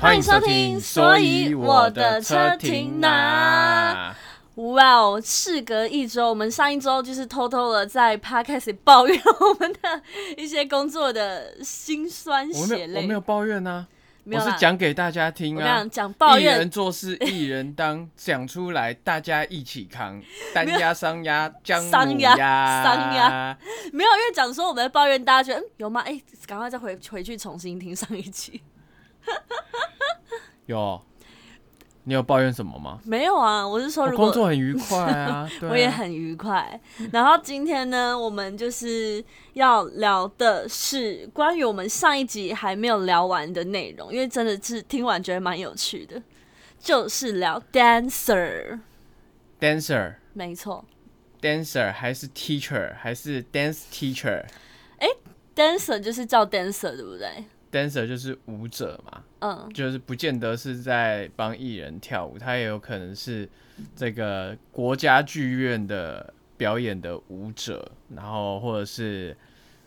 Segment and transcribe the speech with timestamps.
[0.00, 4.14] 欢迎收听，所以我的车停哪？
[4.56, 5.20] 哇哦！
[5.24, 10.02] 事隔一周，我们上一周就是偷偷的在 podcast 抱怨我们的
[10.36, 13.00] 一些工作的辛酸血泪。
[13.00, 13.86] 我没有抱怨啊，
[14.24, 15.84] 我是讲给大家听啊。
[15.90, 20.22] 讲抱怨，一人做事一人当，讲出来大家一起扛，
[20.54, 22.36] 单压双压，姜母鸭，
[22.84, 23.58] 商压。
[23.92, 26.00] 没有，因为讲说我们在抱怨，大家觉得嗯有吗？
[26.06, 28.62] 哎，赶快再回回去重新听上一期。
[30.66, 31.02] 有。
[32.04, 32.98] 你有抱怨什么吗？
[33.04, 36.80] 没有啊，我是说，如果工作很愉快 啊，我也很愉快。
[37.12, 46.20] 然后今天呢，我们就是要聊的是关于我们上一集还没有聊完的内容，因为真的是听完觉得蛮有趣的，
[46.78, 50.84] 就是聊 dancer，dancer，没错
[51.40, 54.44] ，dancer 还是 teacher 还是 dance teacher？
[54.98, 55.06] 哎
[55.54, 63.48] ，dancer 就是叫 dancer 对不对？dancer 就是舞者嘛，嗯，就是不见得是在帮艺人跳舞，他也有可能是
[63.96, 69.34] 这个国家剧院的表演的舞者，然后或者是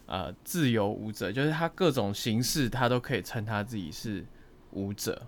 [0.08, 4.26] 呃自由舞者，就是他各种形式他都可以称他自己是
[4.72, 5.22] 舞者。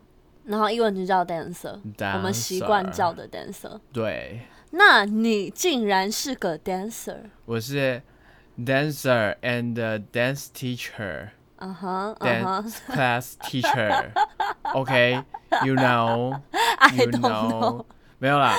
[0.45, 1.79] 然后英文就叫 dancer，
[2.15, 3.79] 我们习惯叫的 dancer。
[3.93, 7.17] 对，那你竟然是个 dancer？
[7.45, 8.01] 我是
[8.57, 9.75] dancer and
[10.11, 11.29] dance teacher。
[11.59, 13.33] 嗯哼，dance class
[14.73, 17.83] teacher，OK，you know，you know，
[18.19, 18.53] 没有啦。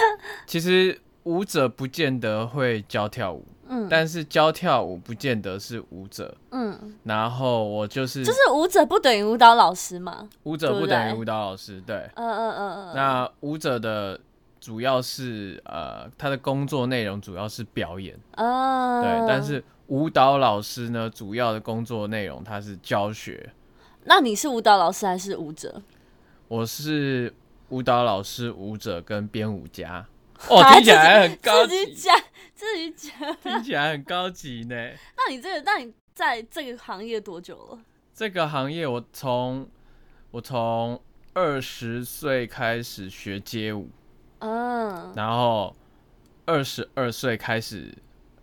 [0.46, 6.96] 其实舞者不见得会教跳舞，嗯，但是教跳舞不见得是舞者，嗯。
[7.04, 10.28] 然后我就是，就是舞者不等于舞蹈老师嘛？
[10.42, 12.94] 舞者不等于舞蹈老师，对，嗯嗯嗯嗯。
[12.94, 14.18] 那舞者的
[14.60, 19.62] 主要是呃，他的工作内容主要是表演，嗯，对，但是。
[19.88, 23.52] 舞蹈老师呢，主要的工作内容他是教学。
[24.04, 25.82] 那你是舞蹈老师还是舞者？
[26.46, 27.34] 我是
[27.70, 30.06] 舞蹈老师、舞者跟编舞家。
[30.48, 32.16] 哦，听起来很高级，自己讲，
[32.54, 34.74] 自己讲，听起来很高级呢。
[35.16, 37.78] 那你这个，那你在这个行业多久了？
[38.14, 39.66] 这个行业我从
[40.30, 41.00] 我从
[41.32, 43.88] 二十岁开始学街舞，
[44.40, 45.74] 嗯，然后
[46.44, 47.96] 二十二岁开始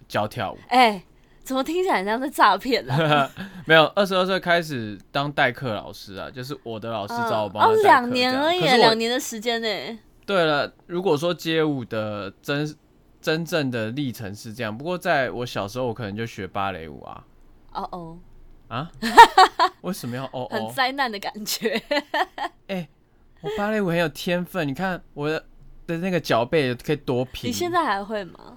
[0.08, 0.58] 教跳舞。
[0.70, 1.04] 哎。
[1.46, 3.30] 怎么听起来像是诈骗呢？
[3.66, 10.00] 没有，二十二岁开始当代课老师啊，就是我的老师找我帮他哦，两年而已，两年的时间呢。
[10.26, 12.76] 对了，如果说街舞的真
[13.22, 17.24] 真正的历程是这样，不过在我小时候，我可能就学芭蕾舞啊。
[17.74, 18.18] 哦哦，
[18.68, 18.92] 啊？
[19.82, 20.48] 为什么要哦哦？
[20.50, 21.80] 很灾难的感觉。
[22.68, 22.90] 哎，
[23.42, 25.46] 我芭蕾舞很有天分，你看我的
[25.86, 27.48] 的那个脚背可以多平。
[27.48, 28.55] 你现在还会吗？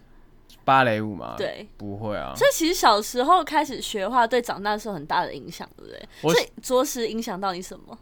[0.69, 1.35] 芭蕾舞吗？
[1.39, 2.35] 对，不会啊。
[2.37, 6.35] 所以其实小时候开始学的话，对长大是有很大的影响，对不对？
[6.35, 7.99] 所以着实影响到你什么？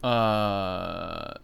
[0.00, 1.40] 呃，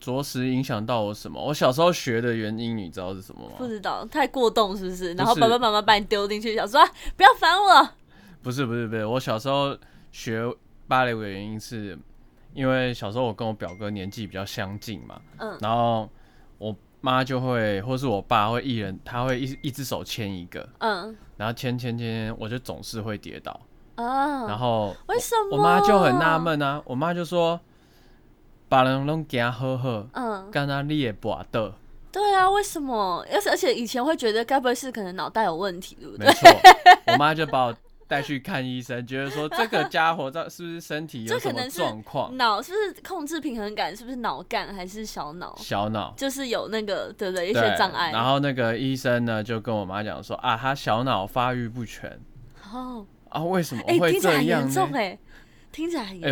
[0.00, 1.38] 着实影响到我什么？
[1.38, 3.56] 我小时候学的原因，你知道是什么吗？
[3.58, 5.12] 不知道，太过动是不是？
[5.12, 6.80] 然后爸爸妈妈把你丢进去，想说
[7.14, 7.86] 不要烦我。
[8.42, 9.76] 不是不是不是，我小时候
[10.10, 10.50] 学
[10.88, 11.98] 芭蕾舞的原因是
[12.54, 16.08] 因为小时候我跟我表哥年纪比较相近嘛，嗯，然后
[16.56, 16.74] 我。
[17.00, 23.58] 妈就会，或是我爸会一人，他会一一只手牵一个，嗯，然后牵牵牵，我就总是会跌倒，
[23.94, 25.56] 啊，然后为什么？
[25.56, 27.58] 我妈就很纳闷啊，我妈就说，
[28.68, 31.72] 把人弄给他喝喝，嗯，干他你也不的，
[32.12, 33.24] 对啊，为什么？
[33.32, 36.26] 而且而且以前会觉得该不会是可能脑袋有问题，对不对？
[36.26, 36.50] 没错，
[37.08, 37.74] 我妈就把我。
[38.10, 42.36] 带去看医生，觉得说这个家伙在是不是身体有什么状况？
[42.36, 43.96] 脑是不是控制平衡感？
[43.96, 45.54] 是不是脑干还是小脑？
[45.58, 47.50] 小脑就是有那个对不对？
[47.50, 48.10] 一些障碍。
[48.10, 52.20] 然后那个医生呢，就跟我妈讲说啊，他小脑发育不全。
[52.72, 54.08] 哦啊，为什么会这样呢？
[54.08, 54.10] 哎。
[54.10, 54.92] 听起来很严重。
[54.92, 55.18] 哎，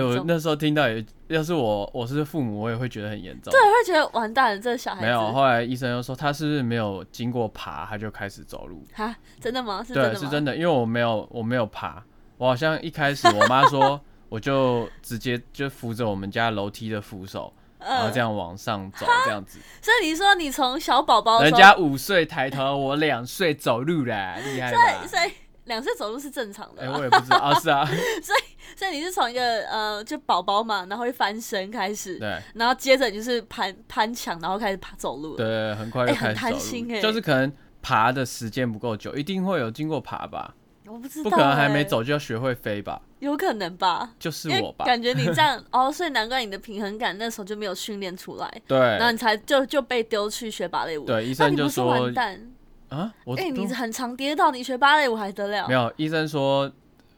[0.03, 3.53] 我那时候听到，也要是我我是父母，我也会觉得很严重。
[3.53, 5.03] 对，会觉得完蛋了，这小孩。
[5.03, 8.85] 没有，后来医生又说他是不是没有经过爬，他就开始走路？
[8.93, 9.83] 哈，真的吗？
[9.87, 12.03] 是对，是真的，因为我没有，我没有爬。
[12.37, 19.59] 我好像一开始我妈说，我就直接就扶着我们家楼梯的扶手， 然后这样往上走，这样子。
[19.81, 25.07] 所以你说你从小宝宝，人家五岁抬头，我两岁走路啦，厉害吧？
[25.07, 25.31] 所以
[25.69, 26.83] 两岁走路是正常的。
[26.83, 27.87] 哎，我也不知道啊，是啊。
[28.23, 35.37] 所以所以你是从一个呃，就宝宝嘛，然后会翻身开始，对，然后接着就是攀攀墙，然后开始爬走路。
[35.37, 36.95] 对，很快就开始走路。
[36.95, 40.55] 哎，就是可能爬的时间不够久，一定会有经过爬吧。
[40.87, 43.01] 我不知道，不可能还没走就要学会飞吧？
[43.19, 44.87] 有可能吧，就是我吧。
[44.87, 48.63] 感觉你这样哦，所以难怪你的平衡感那时候就没有训练出来。
[48.67, 51.05] 对，然后你才就就被丢去学芭蕾舞。
[51.05, 52.41] 对，医生就说完蛋
[52.89, 53.13] 啊！
[53.25, 55.69] 我哎，你很常跌倒，你学芭蕾舞还得了？
[55.69, 56.71] 没有，医生说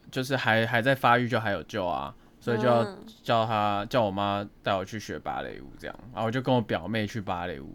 [0.09, 2.13] 就是还还在发育，就还有救啊。
[2.43, 2.83] 所以就要
[3.21, 7.71] 叫他叫我妈带我去学芭蕾舞，这样，然后我就跟我表妹去芭蕾舞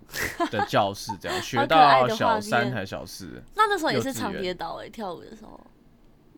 [0.51, 3.41] 的 教室，这样学到小三还小四。
[3.55, 5.61] 那那时候也是常跌倒哎，跳舞的时候。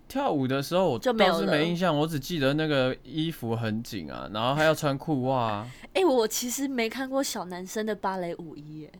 [0.07, 5.67] 跳舞的时候我倒是没印象，我只记得那个衣服很紧啊，然后还要穿裤袜。
[5.95, 8.99] 哎，我其实没看过小男生的芭蕾舞衣，哎，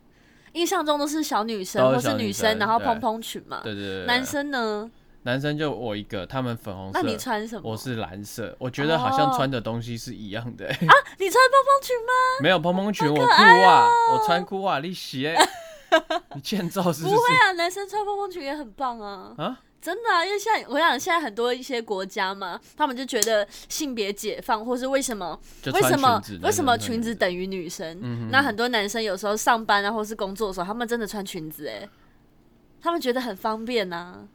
[0.59, 3.61] 印象中都是小女生或是女生，然后蓬蓬裙嘛。
[3.63, 4.07] 对对对。
[4.07, 4.91] 男生呢？
[5.23, 7.01] 男生就我一个，他们粉红色。
[7.01, 7.71] 那你穿什么？
[7.71, 8.55] 我是蓝色。
[8.59, 10.67] 我觉得好像穿的东西是一样的。
[10.67, 12.13] 啊，你穿蓬蓬裙吗？
[12.43, 14.81] 没有蓬蓬裙，我裤袜，我穿裤袜。
[14.81, 15.37] 你鞋，
[16.35, 17.15] 你欠揍是不是？
[17.15, 19.35] 不会啊，男生穿蓬蓬裙也很棒啊。
[19.37, 25.39] 啊，真的啊，因为现在我想现在很多一些国家嘛，他们就觉得性别解放，或是为什么？
[25.73, 26.23] 为什么？
[26.43, 28.29] 为什么裙子等于女生？
[28.31, 31.89] 那很多男生有时候上班啊，或是工作的时候，他们真的穿裙子，哎，
[32.83, 34.27] 他们觉得很方便呐。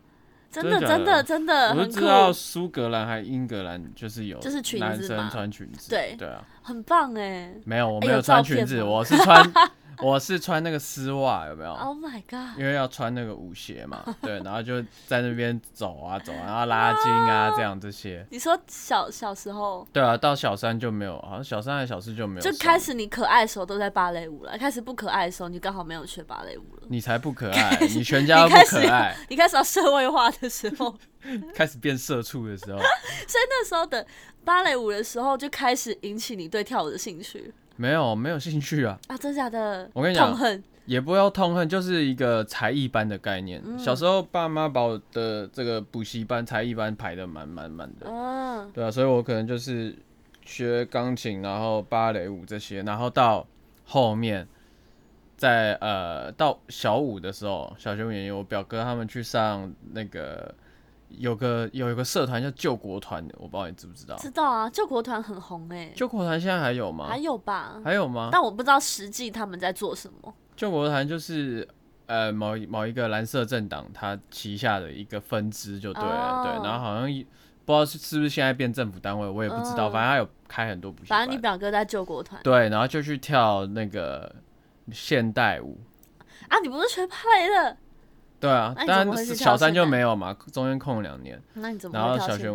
[0.50, 7.51] 真的真的真的，我就知道苏格兰还英格兰就是有，就是裙子男生穿裙子，对对啊，很棒哎。
[7.66, 9.51] 没有，我没有穿裙子，我是穿。
[10.01, 12.60] 我是穿那个丝袜，有没有？Oh my god！
[12.60, 18.25] 因为要穿那个舞鞋嘛， 对，然后就在那边走啊走，然后拉筋啊这样这些。
[18.31, 19.88] 你说小小时候？
[19.94, 22.42] 对啊，到小三就没有，好像小三还是小四就没有。
[22.42, 26.84] 就开始你可爱的时候都在芭蕾舞了，开始不可爱的时候你刚好没有学芭蕾舞了。
[26.89, 29.16] 你才不可爱，你全家都不 可爱。
[29.30, 30.96] 你开始要社会化的时候，
[31.54, 34.06] 开始变社畜的时候，所以那时候的
[34.44, 37.54] 芭蕾舞的时候就开始引起你对跳舞的兴趣。
[37.75, 39.00] 没有，没有兴趣啊！
[39.08, 39.90] 啊，真假的？
[39.94, 43.62] 我跟你讲，痛恨也不要痛恨，就是一个才艺班的概念。
[43.78, 48.08] 小时候爸妈把我的这个补习班、才艺班排的满满满的。
[48.10, 49.96] 嗯，对啊，所以我可能就是
[50.46, 53.48] 学钢琴，然后芭蕾舞这些，然后到
[53.86, 54.48] 后面，
[55.38, 60.54] 在呃到小五的时候，小学五年级，我表哥他们去上那个。
[61.18, 64.15] 有个有一个社团叫救国团的，我不知道你知不知道？
[64.18, 65.92] 知道啊，救国团很红哎。
[65.95, 67.06] 救国团现在还有吗？
[67.07, 67.80] 还有吧？
[67.83, 68.30] 还有吗？
[68.31, 70.33] 但我不知道实际他们在做什么。
[70.56, 71.68] 救国团就是
[72.06, 76.68] 呃某某一个蓝色政党他旗下的一个分支就对了，对。
[76.68, 77.07] 然后好像
[77.65, 79.89] 不知道是是不是现在变政府单位，我也不知道。
[79.89, 81.19] 反正他有开很多补习班。
[81.19, 82.42] 反正你表哥在救国团。
[82.44, 84.36] 对，然后就去跳那个
[84.92, 85.80] 现代舞。
[86.50, 87.77] 啊，你不是学芭蕾的？
[88.44, 91.42] 对啊，但小三就没有嘛，中间空了两年。
[91.56, 91.98] 那你怎么？
[91.98, 92.54] 然后小学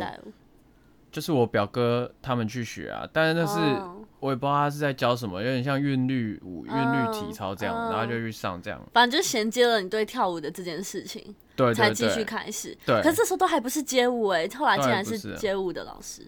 [1.10, 3.58] 就是我表哥他们去学啊，但是那是
[4.20, 8.78] 我也不知道他是在教什么，有点像韵律舞、韵律体操这样，然后就去上这样。
[8.92, 12.76] 反正就衔接了你对跳舞的这件事情，对，才继续开始。
[12.84, 16.20] 对，可是这时候都还不是街舞哎，后来竟然是街舞的老师。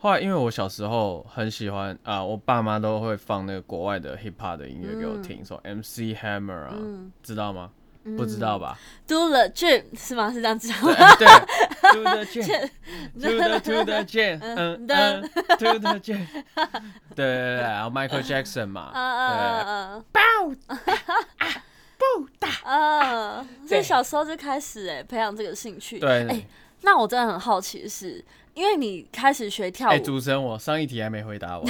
[0.00, 6.74] 后来因为我小时候很喜欢啊，我爸妈都会放那个国外的 hip hop 的音乐给我听，说 MC Hammer 啊，
[7.22, 7.70] 知道吗？
[8.16, 10.30] 不知道吧？Do the gym 是吗？
[10.32, 10.94] 是这样子吗？
[11.18, 11.26] 对
[11.92, 16.26] ，Do the gym，Do the Do the gym，嗯嗯，Do the gym，
[17.14, 20.20] 对对对，然后 Michael Jackson 嘛，对，爆
[22.16, 23.46] 不打啊！
[23.66, 25.98] 所以小时候就开始哎培养这个兴趣。
[25.98, 26.46] 对，哎，
[26.82, 28.22] 那我真的很好奇的是，
[28.52, 31.66] 因为你开始学跳舞，哎，主持人，我上一题还没回答完。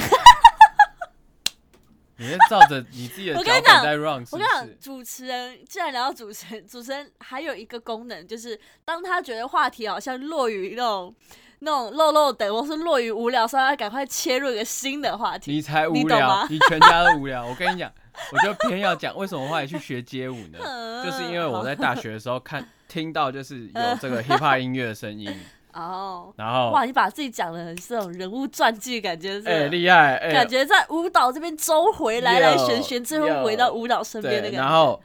[2.17, 4.25] 你先照着你自己的脚本在 run。
[4.31, 11.13] 我跟你讲，主持人既然聊到主持人，主持人还有一个功能，就是当他觉得话题好像落于那种
[11.59, 15.51] 那种漏漏等，或是落于无聊，所以要赶快切入一个新的话题。
[15.51, 17.45] 你才无聊，你全家都无聊。
[17.45, 17.91] 我跟你讲，
[18.31, 20.59] 我就偏要讲为什么后来去学街舞呢？
[21.03, 25.29] 就是因为我在大学的时候看 听到就是有这个 hip hop 音乐的声音。
[25.75, 34.55] 哦，然后哇，你把自己讲的很这种人物传记，感觉是哎厉害，感觉在舞蹈这边周回来来旋旋，最后回到舞蹈身边那个。
[34.55, 35.01] 然后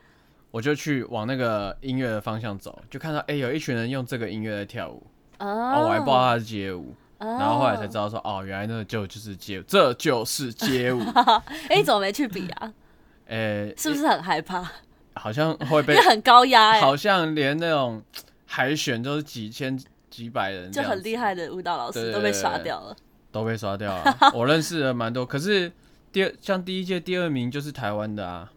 [0.52, 5.02] 我就去往那个音乐的方向走，就看到哎有一群人用这个音乐在跳舞，
[5.38, 11.00] 哦，我还不知道他是街舞，然后后来才知道说哦，原来那就就是街，这就是街舞。
[11.68, 12.72] 哎，你怎么没去比啊？
[13.28, 14.70] 哎，是不是很害怕？
[15.14, 18.00] 好像会被，因为很高压，好像连那种
[18.46, 19.76] 海选都是几千。
[20.10, 22.96] 几百人就很厉害的舞蹈老师都被刷掉了，
[23.30, 24.18] 都被刷掉了。
[24.34, 25.70] 我认识了蛮多，可是
[26.10, 28.50] 第二像第一届第二名就是台湾的啊。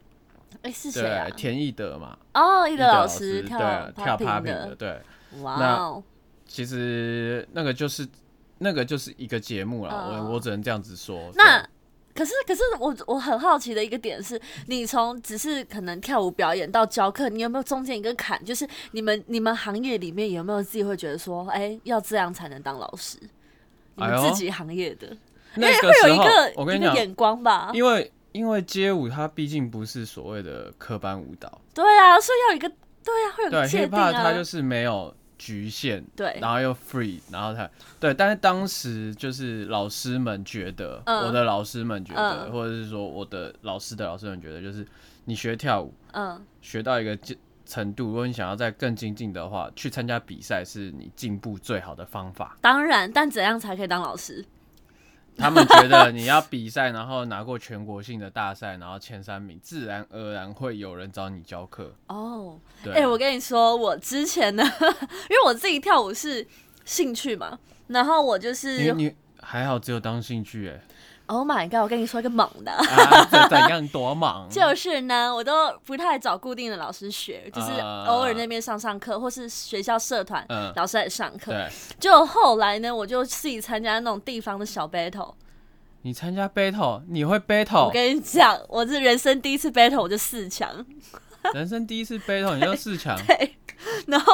[0.64, 1.30] 哎，是谁啊？
[1.36, 2.18] 田义德嘛。
[2.34, 3.58] 哦，义德老师跳
[3.92, 5.02] 跳 popping 的，对。
[5.42, 5.58] 哇。
[5.58, 6.04] 那
[6.48, 8.08] 其实那个就是
[8.60, 11.32] 那个就是一个节目了，我我只能这样子说。
[11.36, 11.64] 那
[12.14, 18.44] 可是可是我我很好奇的一个点是，你从只是可能跳舞表演到教课，你有没有中间一个坎？
[18.46, 23.18] 就是你们你们行业里面有没有自己会觉得说，哎，要这样才能当老师？
[23.96, 25.08] 你们自己行业的，
[25.56, 32.70] 因为会有一个我跟你讲眼光吧，因为因为街舞它毕竟不是所谓的科班舞蹈，对啊，所以要有一个
[33.04, 35.14] 对啊，会有个界定啊，它就是没有。
[35.38, 44.86] 局限，对，然后又 free，然后他，对，但是当时就是老师们觉得，我的老师们觉得，或者是说我的老师的老师们觉得，就是
[45.26, 47.18] 你学跳舞，嗯，学到一个
[47.66, 52.58] 程度，如果你想要再更精进的话，去参加比赛是你进步最好的方法。
[52.62, 54.44] 当然，但怎样才可以当老师？
[55.38, 61.94] 他们觉得你要比赛，然后拿过全国性的大赛，然后前三名，自然而然会有人找你教课。
[62.08, 62.60] 哦，
[62.94, 64.64] 哎，我跟你说，我之前呢，
[65.30, 66.46] 因为我自己跳舞是
[66.86, 70.82] 兴趣嘛，然后我就是你你还好，只有当兴趣哎。
[71.28, 71.80] Oh my god！
[71.80, 72.72] 我跟你说一个猛的，
[73.50, 74.48] 怎样多猛？
[74.50, 77.72] 就是呢，我都不太找固定的老师学，就是
[78.08, 81.52] 偶尔那边上上课，或是学校社团老师来上课。
[81.52, 81.70] 对。
[81.98, 85.34] 就后来呢，我就自己参加那种地方的小 battle。
[86.02, 87.86] 你参加 battle，你会 battle？
[87.86, 90.86] 我跟你讲，我是人生第一次 battle，我就四强。
[91.54, 93.18] 人生第一次 battle，你就四强？
[93.26, 93.56] 对。
[94.08, 94.34] 然后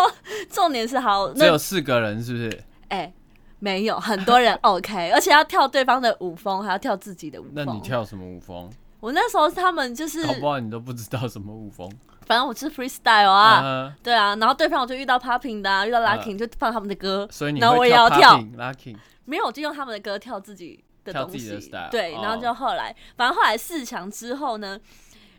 [0.50, 2.64] 重点是好，只有四个人，是不是？
[2.88, 3.14] 哎。
[3.60, 7.54] 没有很多人 OK，而且要跳对方的舞风，还要跳自己的舞风。
[7.54, 8.70] 那你跳什么舞风？
[9.00, 11.90] 我那时候他们就是，搞不好你都不知道什么舞风。
[12.26, 14.36] 反正我是 freestyle 啊，对啊。
[14.36, 18.96] 然后对方我就遇到 popping 的，遇到 locking 就放他们的歌，所以你然后我也要跳 locking。
[19.26, 21.72] 没有，就用他们的歌跳自己的东西。
[21.90, 24.80] 对，然后就后来，反正后来四强之后呢，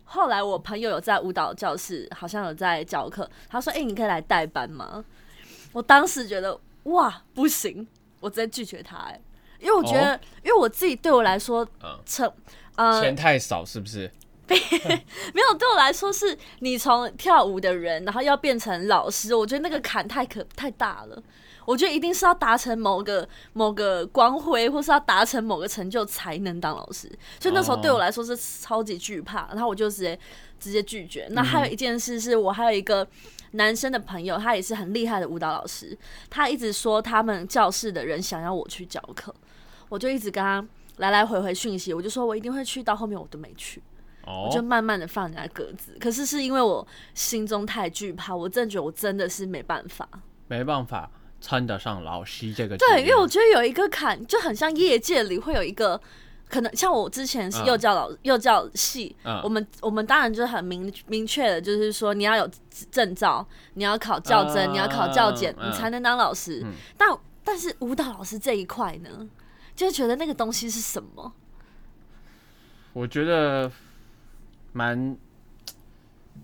[0.04, 5.04] 后来我朋友有在舞蹈教室，好像有在教课，他说：“哎，你可以来代班吗？”
[5.72, 7.86] 我当时觉得哇，不行。
[8.20, 9.20] 我直接拒绝他哎，
[9.58, 11.66] 因为我觉得，因为我自己对我来说，
[12.06, 12.30] 成
[12.76, 14.10] 呃钱太少是不是？
[14.50, 21.22] 没有，对我来说是你从跳舞的人，然后要变成老师，我觉得那个坎太可太大了。
[21.64, 27.08] 我觉得一定是要达成某个某个光辉，或是要达成某个成就才能当老师。
[27.38, 30.18] 所以那时候对我来说是超级惧怕，然后我就直接
[30.58, 31.28] 直接拒绝。
[31.30, 33.06] 那还有一件事是我还有一个。
[33.52, 35.96] 男生的朋友，他也是很厉害的舞蹈老师。
[36.28, 39.34] 他一直说他们教室的人想要我去教课，
[39.88, 40.64] 我就一直跟他
[40.98, 42.82] 来来回回讯息，我就说我一定会去。
[42.82, 43.82] 到后面我都没去，
[44.24, 45.96] 我就慢慢的放人家鸽子。
[46.00, 50.08] 可是是因为我心中太惧怕，我真的觉得我真的是没办法，
[50.48, 52.76] 没办法称得上老师这个。
[52.76, 56.00] 对，因为我觉得有一个坎，就很像业界里会有一个。
[56.50, 59.14] 可能像我之前是幼教老幼教系，
[59.44, 62.50] 我们我们当然就是很明明确的，就是说你要有
[62.90, 66.66] 证照，你要考教甄，你要考教检，你才能当老师。
[66.98, 67.08] 但
[67.44, 69.28] 但是舞蹈老师这一块呢，
[69.76, 71.32] 就觉得那个东西是什么？
[72.92, 73.70] 我觉得
[74.72, 75.16] 蛮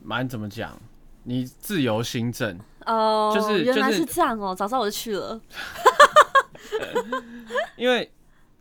[0.02, 0.80] 蛮怎么讲？
[1.24, 5.40] 你自由行政哦，就是原来是这样哦，早知道我就去了。
[7.76, 8.08] 因为。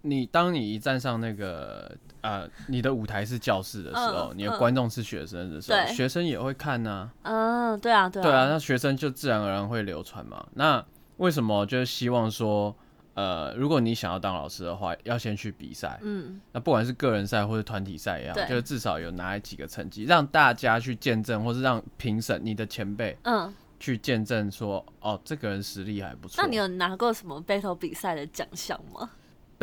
[0.05, 7.12] 你当你一站上那个呃，你的舞台是教室的时候，你的观众是学生的时候，学生也会看呢。
[7.24, 10.45] 嗯，对啊，对啊，对啊，那学生就自然而然会流传嘛。
[10.53, 10.83] 那
[11.17, 12.75] 为什么就是希望说，
[13.13, 16.00] 呃，如果你想要当老师的话，要先去比赛。
[16.03, 26.41] 嗯，那不管是个人赛或者团体赛也好，就是至少有拿几个成绩，让大家去见证，或是让评审你的前辈嗯去见证说，哦，这个人实力还不错。
[26.41, 29.09] 那你有拿过什么 battle 比赛的奖项吗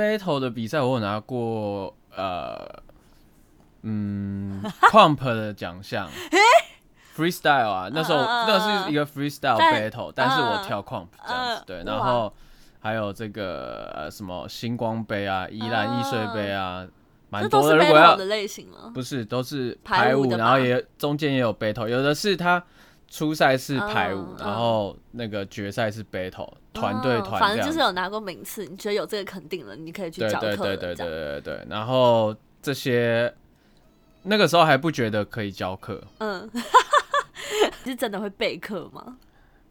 [0.02, 2.82] ？battle 的比赛我有拿过，呃，
[3.82, 6.08] 嗯，comp 的奖项
[7.16, 12.32] ，freestyle 啊，那时候那是一个 freestyle battle，但是我跳 comp 这样子，对，然后
[12.80, 16.86] 还有这个呃什么星光杯啊、依兰易碎杯啊，
[17.30, 17.76] 蛮多的。
[17.76, 18.90] 如果要的类型吗？
[18.92, 22.62] 不是，都是排舞，然后也中间也有 battle，有的是他。
[23.14, 30.40] 初赛是排舞，然后那个决赛是 battle 团队团，反正就是有拿过名次，你觉得有这个肯定了，你可以去教课。
[30.40, 31.66] 对对对对对对对。
[31.68, 33.30] 然后这些
[34.22, 36.48] 那个时候还不觉得可以教课，嗯，
[37.84, 39.18] 是真的会备课吗？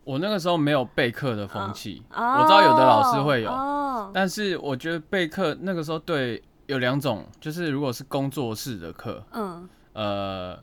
[0.04, 10.60] 我那个时候没有备课的风气，我知道有的老师会有，但是我觉得备课那个时候对有两种，就是如果是工作室的课，嗯，呃，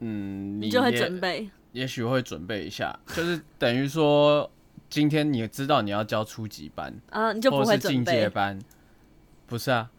[0.00, 1.50] 嗯，你就会准备。
[1.72, 4.50] 也许会准备一下，就是等于说，
[4.88, 8.58] 今天你知道你要教初级班啊，你就不会进阶班，
[9.46, 9.90] 不是啊，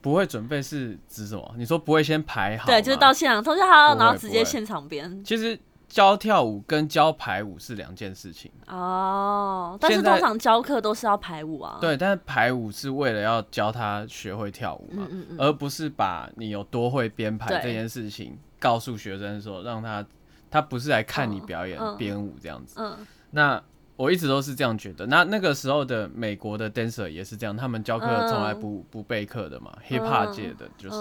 [0.00, 1.54] 不会准备是指什么？
[1.56, 2.66] 你说不会先排好？
[2.66, 5.24] 对，就是到现场，同学好，然后直接现场编。
[5.24, 5.58] 其实
[5.88, 9.78] 教跳舞跟教排舞是两件事情哦。
[9.80, 11.78] 但是通常教课都是要排舞啊。
[11.80, 15.06] 对，但是排舞是为了要教他学会跳舞嘛，
[15.38, 20.04] 而不是把你有多会编排这件事情告诉学生说，让他
[20.50, 22.76] 他不是来看你表演编舞这样子。
[22.78, 22.96] 嗯，
[23.30, 23.62] 那
[23.96, 25.06] 我一直都是这样觉得。
[25.06, 30.96] 那那个时候的美国的 dancer 也是这样，他们教课从来不不备课的嘛，hip hop 界的就是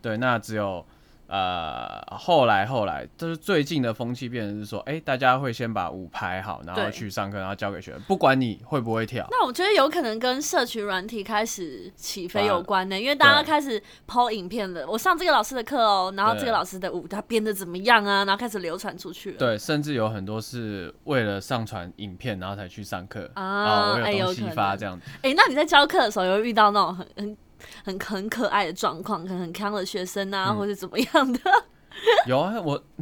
[0.00, 0.84] 对，那只有。
[1.32, 9.26] 呃，后来后来就是最近的风气变成是说，哎，大家会先把舞排好，然后去上课，然后交给学生，不管你会不会跳。
[9.30, 14.86] 那我觉得有可能跟社群软体开始起飞有关呢，因为大家开始抛影片了。
[14.86, 18.26] 我上这个老师的课哦，然后这个老师的舞他编的怎么样啊？
[18.26, 19.38] 然后开始流传出去了。
[19.38, 25.06] 对，甚至有很多是为了上传影片，然后才去上课啊，我有东西发这样子。
[25.22, 27.36] 哎，那你在教课的时候有遇到那种很很？
[27.84, 31.40] 很很可爱的状况，可能很康的学生啊，或者怎么样的？
[32.26, 32.82] 有啊，我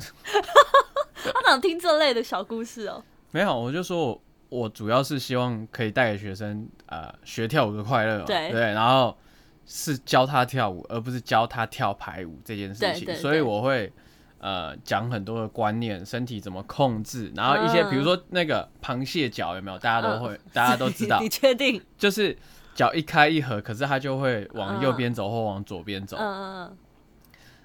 [1.14, 3.02] 他想听这类的小故事哦。
[3.31, 9.17] 没有，我就说我我主要是希望可以带给学生呃学跳舞的快乐，对对，然后
[9.64, 13.14] 是教他跳舞，而不是教他跳排舞这件事情。
[13.14, 13.93] 所以我会
[14.38, 19.79] 呃讲很多的观念，身体怎么控制，然后一些比如说那个螃蟹脚有没有？
[19.79, 21.21] 大家都会，大家都知道。
[21.21, 21.81] 你确定？
[21.97, 22.37] 就是。
[22.80, 26.76] 脚一开一合，可是他就会往右边走或往左边走，嗯嗯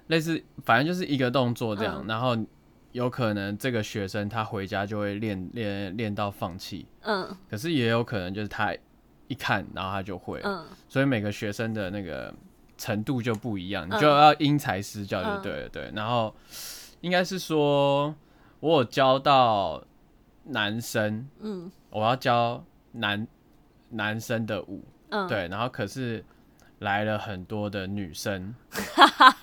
[0.08, 2.36] 类似反正就是一个动作这样，然后
[2.92, 8.74] 有可能这个学生他回家就会练练练到放弃，嗯，可是也有可能就是他
[9.26, 12.34] 一看然后他就会，嗯，所以每个学生的那个
[12.76, 16.34] 程度就不一样，你就要因材施教就对了，对，然后
[17.00, 18.14] 应该是说
[18.60, 19.82] 我有教到
[20.44, 23.26] 男生，嗯，我要教男
[23.88, 24.84] 男生的舞。
[25.28, 26.24] 对，然后可是
[26.80, 28.54] 来了很多的女生，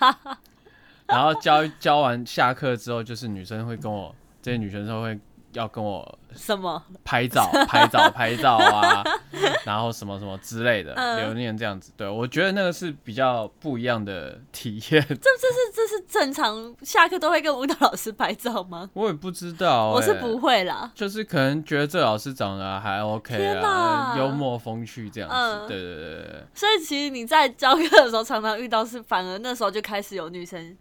[1.08, 5.20] 然后教教完下课之后，就是女生会跟我，这些女生都会。
[5.54, 9.04] 要跟我什么拍照、 拍照、拍照啊，
[9.66, 15.02] 然后什么什么之类的留念这样子，对我觉得那个是比较不一样的体验。
[15.08, 18.90] 这这是这是正常下课都会跟舞蹈老师拍照吗？
[18.94, 20.92] 我也不知道，我是不会啦。
[20.96, 25.68] 就是可能觉得这老师长得还 OK 啊，幽默风趣这样子。
[25.68, 26.44] 对对对对。
[26.54, 30.76] 所以其实你在教课的时候常常遇到，是反而那时候就开始有女生。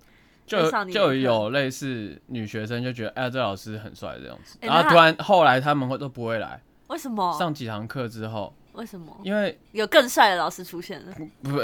[0.60, 7.32] 就就有类似女学生就觉得哎，这老师很帅这样子，然后突然后来他们会都不会来，为什么？
[7.38, 9.16] 上几堂课之后，为什么？
[9.22, 11.12] 因为有更帅的老师出现了。
[11.42, 11.60] 不，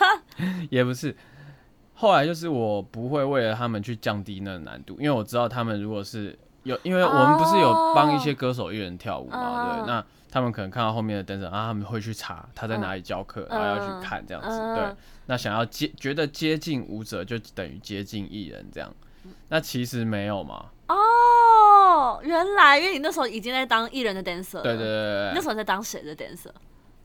[0.70, 1.16] 也不是。
[1.94, 14.94] 后来就是我不会为了他们去降低那个难度，因为我知道他们如果是有，因为我们不是有帮一些歌手艺人跳舞嘛，对，那他们可能看到后面的灯神啊他们会去查他在哪里教课，然后要去看这样子，对。
[15.26, 18.90] 那想要接觉得接近舞者就等于接近艺人这样，
[19.48, 20.66] 那其实没有嘛。
[20.88, 24.62] 哦，原来因为你那时候已经在当艺人的 dancer。
[24.62, 26.50] 对对对那时候在当谁的 dancer？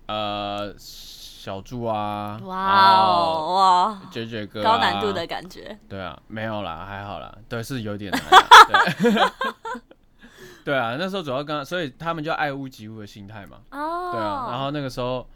[0.06, 2.40] 呃，小猪啊。
[2.44, 4.02] 哇哦哇！
[4.10, 4.64] 杰杰哥。
[4.64, 5.78] 高难度的感觉。
[5.90, 7.34] 对啊，没有啦，还好啦。
[7.50, 8.22] 对，是有点难。
[10.64, 13.58] 对啊，那时候主要跟，所以他们就爱屋及乌的心态嘛。
[13.72, 14.12] 哦。
[14.12, 15.28] 对啊，然后那个时候。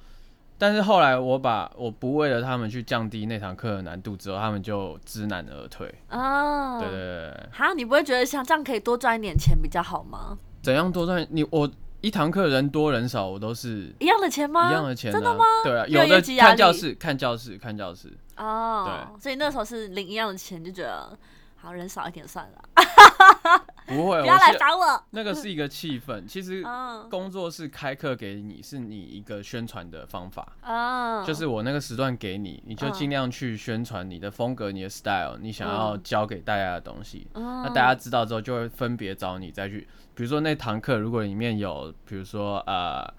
[0.60, 5.88] 但是后来我把我不为了他们去降低那堂课的难度之后，他们就知难而退。
[6.10, 7.50] 哦，对对对。
[7.52, 10.36] 哈，你不会觉得像这样可以多赚一点钱比较好吗？
[10.64, 11.24] 怎样多赚？
[11.30, 11.70] 你我
[12.02, 14.72] 一堂课人多人少，我都是一样的钱吗？
[14.72, 15.46] 一样的钱，真的吗？
[15.64, 18.12] 对啊，有的看教室，看教室，看教室。
[18.38, 21.16] 哦，对，所以那时候是领一样的钱，就觉得
[21.58, 23.62] 好人少一点算了。
[23.88, 25.04] 不会，不要来找我。
[25.12, 26.26] 那个是一个气氛。
[26.28, 26.64] 其实
[27.10, 30.54] 工作室开课给你，是你一个宣传的方法。
[30.62, 37.28] 啊，就是我那个时段给你，你就尽量去宣传你的风格、你的 style，你想要教给大家的东西。
[37.34, 39.88] 那大家知道之后，就会分别找你再去。
[40.14, 43.12] 比如说那堂课，如果里面有，比如说呃。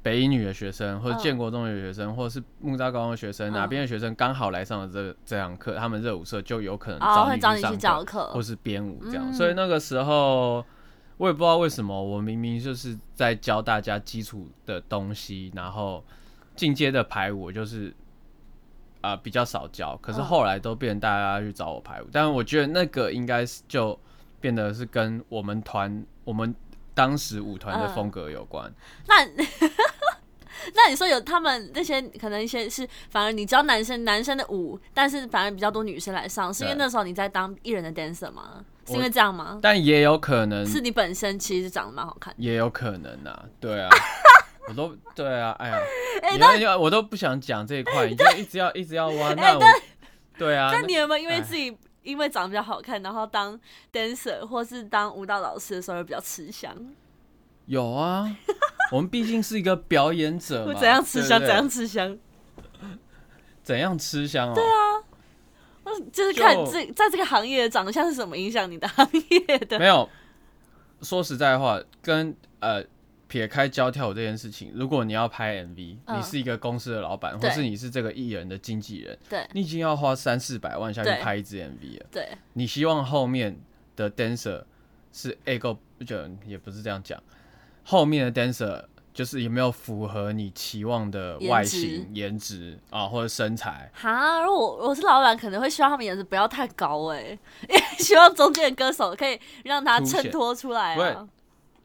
[0.00, 9.32] 北一女的学生，或者建国中的学生，或者是木栅高中的学生，哪边的学生刚好来上了这这堂课，他们热舞社就有可能找你去上课，或是编舞这样。
[9.32, 10.64] 所以那个时候，
[11.16, 16.02] 我也不知道为什么，我明明就是在教大家基础的东西，然后
[16.54, 17.92] 进阶的排舞就是
[19.00, 22.06] 啊比较少教，可是后来都变成大家去找我排舞。
[22.12, 23.98] 但是我觉得那个应该是就
[24.40, 26.54] 变得是跟我们团我们。
[26.98, 28.68] 当时舞团的风格有关。
[29.06, 29.24] 那
[30.74, 38.64] 那你说有他们那些可能一些是反而你教男生男生的舞，但是反而比较多女生来上，是因为那时候你在当艺人的 dancer 吗？
[38.84, 39.60] 是因为这样吗？
[39.62, 42.34] 但也有可能是你本身其实长得蛮好看。
[42.36, 43.88] 也有可能啊，对啊，
[44.68, 45.78] 我都对啊，哎呀，
[46.22, 49.62] 哎，我都不想讲这一块，你就一直要一直要挖，那我
[50.36, 50.70] 对啊。
[50.72, 51.78] 那你有没有因为自己？
[52.02, 53.58] 因为长得比较好看，然后当
[53.92, 56.74] dancer 或是当舞蹈老师的时候比较吃香？
[57.66, 58.36] 有啊，
[58.92, 60.74] 我们毕竟是一个表演者嘛。
[60.78, 61.40] 怎样吃香？
[61.40, 62.18] 怎样吃香？
[63.62, 64.54] 怎样吃香哦？
[64.54, 69.78] 对啊，就是看这在这个行业长相是什么影响你的行业的？
[69.78, 70.08] 没有，
[71.02, 72.84] 说实在话，跟呃。
[73.28, 82.06] 撇开教跳舞这件事情，如果你要拍 MV，你是一个公司的老板，或是你是这个艺人的经纪人，对，你已经要花三四百万下去拍一支 MV 了。
[82.10, 83.60] 对，你希望后面
[83.94, 84.64] 的 dancer
[85.12, 87.22] 是 A 够，就也不是这样讲，
[87.84, 93.90] 后面的 dancer 就是有没有符合你期望的外形、颜值啊，或者身材？
[93.92, 97.36] 哈，如果我是老板，可能会希望他们颜值不要太高， 哎，
[97.98, 101.28] 希望中间的歌手可以让他衬托出来啊。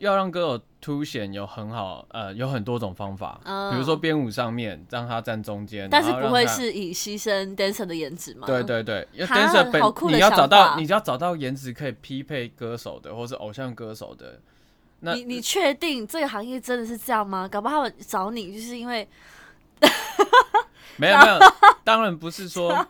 [0.04, 3.40] 要让歌手凸显有很好，呃，有很多种方法，
[3.72, 8.46] 比如说编舞上面让他站中间，但是不会是以牺牲 dancer 的颜值吗？
[8.46, 14.40] 对对对，dancer 本你要找到，你要找到颜值可以匹配歌手的，或是偶像歌手的。
[15.00, 17.48] 那你你确定这个行业真的是这样吗？
[17.48, 19.08] 搞不好找你就是因为。
[20.96, 21.40] 没有没有，
[21.84, 22.86] 当然不是说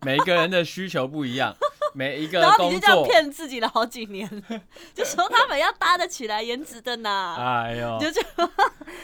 [0.00, 1.54] 每个人的需求不一样，
[1.94, 4.28] 每一个工作骗自己了好几年，
[4.92, 7.36] 就说他们要搭得起来颜值的呢。
[7.38, 8.20] 哎呦，就就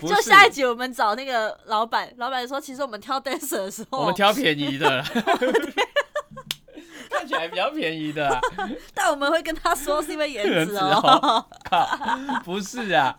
[0.09, 5.03] 就下一集我们找那个老板，老板说其实我们挑 dancer 的时候，我们挑便宜的。
[7.11, 8.41] 看起来比较便宜的，
[8.95, 11.45] 但我们会跟他说是因为颜值哦。
[11.69, 11.87] 靠，
[12.45, 13.15] 不是啊，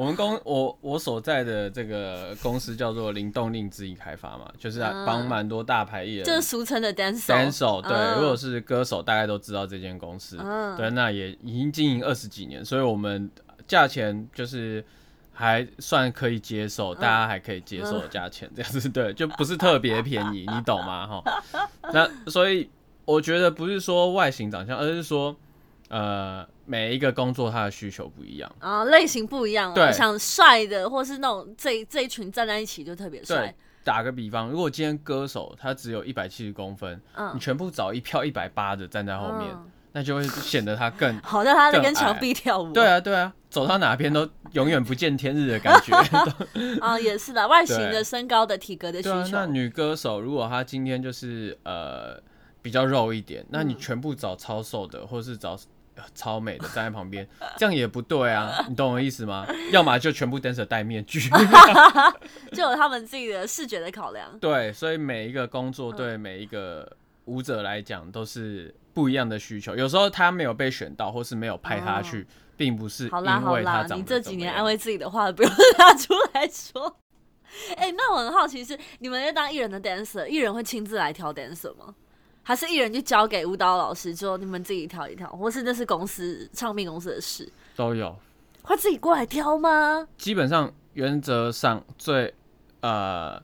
[0.00, 7.26] 我们公我我所在的这个公司叫做灵动令自己开发嘛，就是帮蛮多大牌艺人，就是俗称的 dancer。
[7.26, 10.38] dancer 对，如果是歌手，大概都知道这间公司。
[10.78, 13.30] 对，那也已经经营二十几年，所以我们
[13.68, 14.82] 价钱就是
[15.34, 21.06] 还算可以接受，大家还可以接受的价钱，这样子对，就不是特别便宜， 你懂吗？
[21.06, 21.42] 哈，
[21.92, 22.70] 那所以。
[23.06, 25.34] 我觉得不是说外形长相，而是说，
[25.90, 29.74] 呃，每一个工作它的需求不一样啊，类型不一样。
[29.74, 33.52] 对，想帅的，或是那种这这一群站在一起就特别帅。
[33.82, 39.48] 打个比方，如果今天歌手他只有一百七十公分，嗯，你全部找一票一百八的站在后面，
[39.90, 42.72] 那就会显得他更 好像他在跟墙壁跳舞。
[42.72, 45.92] 对啊，对啊，走到哪边都永远不见天日的感觉。
[46.80, 49.28] 啊， 也是的，外形的、身高的、体格的需求。
[49.32, 52.22] 那女歌手如果她今天就是呃。
[52.62, 55.56] 比较肉一点，那你全部找超瘦的，或者是找
[56.14, 59.46] 超美的站在旁边， 这样也不对啊，你懂我意思吗？
[59.72, 61.20] 要么就全部 dancer 戴面具，
[62.52, 64.38] 就有他们自己的视觉的考量。
[64.38, 69.76] 对，所以每一个工作对每一个舞者来讲都是不一样的需求。
[69.76, 76.96] 有时候他没有被选到，或是没有派他去，并不是因为他长你这几年安慰自己的话不用拿出来说。
[77.76, 81.94] 哎，那我很好奇是，你们在当艺人的 dancer，艺人会亲自来挑 dancer 吗？
[82.42, 88.16] 还是艺人就交给舞蹈老师，之后你们自己挑一挑，或是那是公司唱片公司的事，都有。
[88.62, 90.06] 会自己过来挑吗？
[90.16, 92.34] 基本上原则上最
[92.80, 93.40] 呃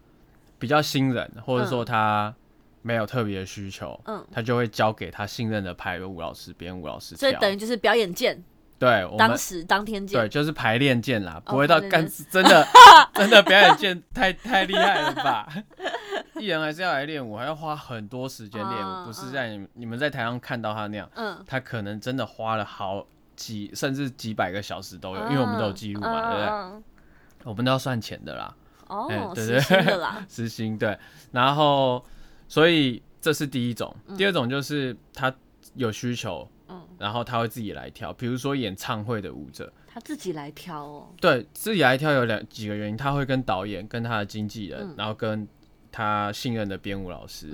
[0.58, 2.34] 比较新人，或者说他
[2.82, 7.16] 没有特别的需求，嗯，他就会交给他信任的排舞老师、编舞老师。
[7.16, 8.42] 所以等于就是表演见。
[8.78, 10.20] 对，当时当天见。
[10.20, 12.66] 对，就是排练见啦，不会到干真的
[13.14, 15.48] 真的表演见，太太厉害了吧？
[16.40, 21.08] 艺人还是要来练舞，还要花很多时间练舞，不是在你你们在台上看到他那样。
[21.14, 26.82] 嗯，他可能真的花了好几甚至几百个小时都有，因为我们都有记录嘛，对不对？
[27.44, 28.54] 我们都要算钱的啦。
[28.88, 30.98] 哦，对对，实的啦， 实薪对。
[31.32, 32.04] 然后，
[32.48, 35.32] 所以这是第一种，第二种就是他
[35.74, 41.08] 有需求，嗯，然后他会自己来挑，比如说演唱会的舞者，他自己来挑哦。
[41.20, 45.48] 对，自己来挑有两几个原因，他会跟导演、跟他的经纪人，然后跟。
[45.96, 47.48] 他信任的编舞老师，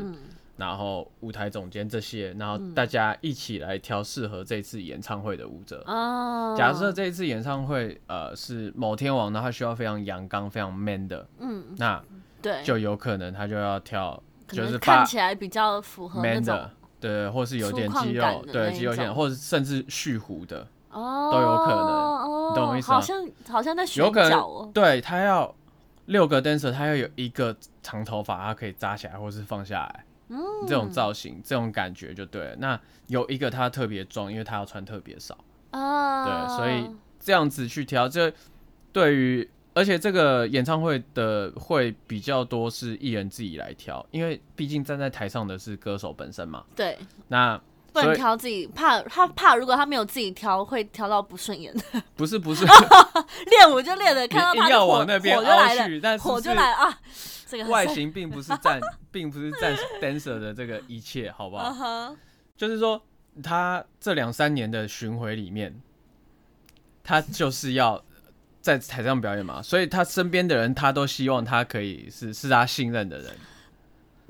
[0.56, 5.80] 然后舞台总监这些，然后大家一起来挑适合这次演唱会的舞者。
[5.86, 12.02] 哦，假设这一次演唱会，呃，是某天王，那他需要非常阳刚、非常 man 的，嗯，那
[12.42, 22.96] 对，就有可能他就要跳，就是看起来比较符合 man 的，对，或是有点肌肉，对，肌肉线，或者甚至蓄胡的，哦，都有可能，你懂我意思吗？
[22.96, 25.54] 好像好像在选角哦，对他要。
[26.06, 32.56] 六个 dancer，他要有一个长头发，他可以扎起来或是放下来，嗯，这种造型，这种感觉就对了。
[32.56, 35.36] 那有一个他特别壮，因为他要穿特别少。
[35.70, 38.32] 啊，对，所以这样子去挑，这
[38.92, 47.60] 对于而且这个演唱会的会比较多是艺人自己来挑，因为毕竟站在台上的是歌手本身嘛，对，那。
[47.92, 51.82] 不能挑自己，怕他怕，如果他没有自己挑，会挑到不顺眼 的。
[52.16, 52.64] 不是不是，
[53.46, 56.98] 练舞就练的，看到他要往那边来了，但火就来啊。
[57.46, 58.80] 这个外形并不是占，
[59.12, 62.16] 并不是占 dancer 的这个一切，好不好？
[62.56, 63.02] 就是说
[63.42, 65.78] 他这两三年的巡回里面，
[67.04, 68.02] 他就是要
[68.62, 73.36] 在台上表演嘛，所以他身边的人他都希望他可以是是他信任的人。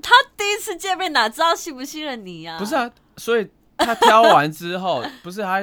[0.01, 2.59] 他第一次见面哪知道信不信任你呀？
[2.59, 5.61] 不是啊，所以他挑完之后，不是他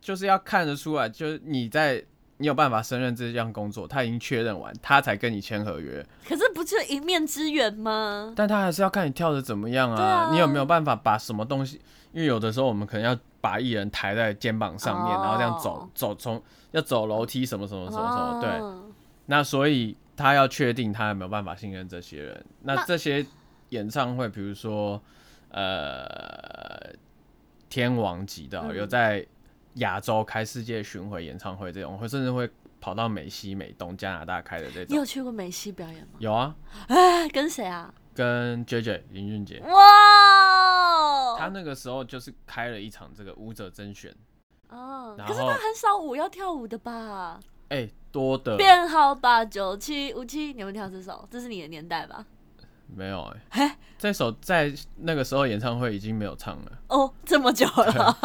[0.00, 2.04] 就是要看得出来，就是你在。
[2.38, 6.04] 你有办法胜任这项工作，他已经确认完，他才跟你签合约。
[6.26, 8.32] 可是不就一面之缘吗？
[8.34, 10.30] 但他还是要看你跳的怎么样啊！
[10.32, 11.80] 你有没有办法把什么东西？
[12.12, 18.40] 因为有的时候我们可能要把艺人抬在肩膀上面，然后这样走走，从要走楼梯什么什么什么什么。
[18.40, 18.92] 对，
[19.26, 22.44] 那所以他要确定他有没有办法信任这些人。
[22.62, 23.24] 那这些
[23.68, 25.00] 演唱会，比如说
[25.52, 26.92] 呃
[27.68, 29.26] 天王级的，有在。
[29.76, 32.46] 亚洲开世界巡回演唱会这种，会甚至会
[32.78, 34.86] 跑到美西、美东、加拿大开的这种。
[34.90, 36.18] 你有去过美西表演吗？
[36.18, 36.54] 有啊。
[36.88, 37.90] 哎，跟谁啊？
[38.14, 39.60] 跟 J J 林俊杰。
[39.60, 41.38] 哇！
[41.38, 44.14] 他那个时候就是开了一场这个舞者甄选。
[44.68, 45.16] 哦。
[45.26, 47.40] 可是他很少舞要跳舞的吧？
[47.70, 48.58] 哎，多的。
[48.58, 51.26] 编号八九七五七，你们跳这首？
[51.30, 52.26] 这是你的年代吧？
[52.94, 56.72] 没有哎， 这首在那个时候演唱会已经没有唱了。
[56.88, 58.18] 哦，这么久了，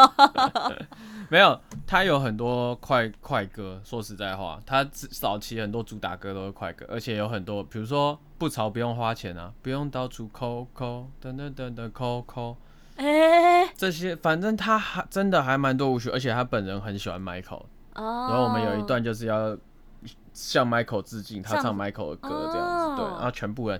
[1.29, 3.79] 没有，他有很多快快歌。
[3.83, 12.57] 说实在话，他早期很多主打歌都是快歌，而且有很多，比如说不潮不用花钱啊，不用到处抠抠等等等等抠抠，
[12.95, 19.55] 哎，这些反正他还真的还蛮多舞曲，而且他本人很喜欢 Michael，然后我们有一段就是要
[20.33, 23.79] 向 Michael 致敬，他唱 Michael 的歌这样子，对，然后全部人。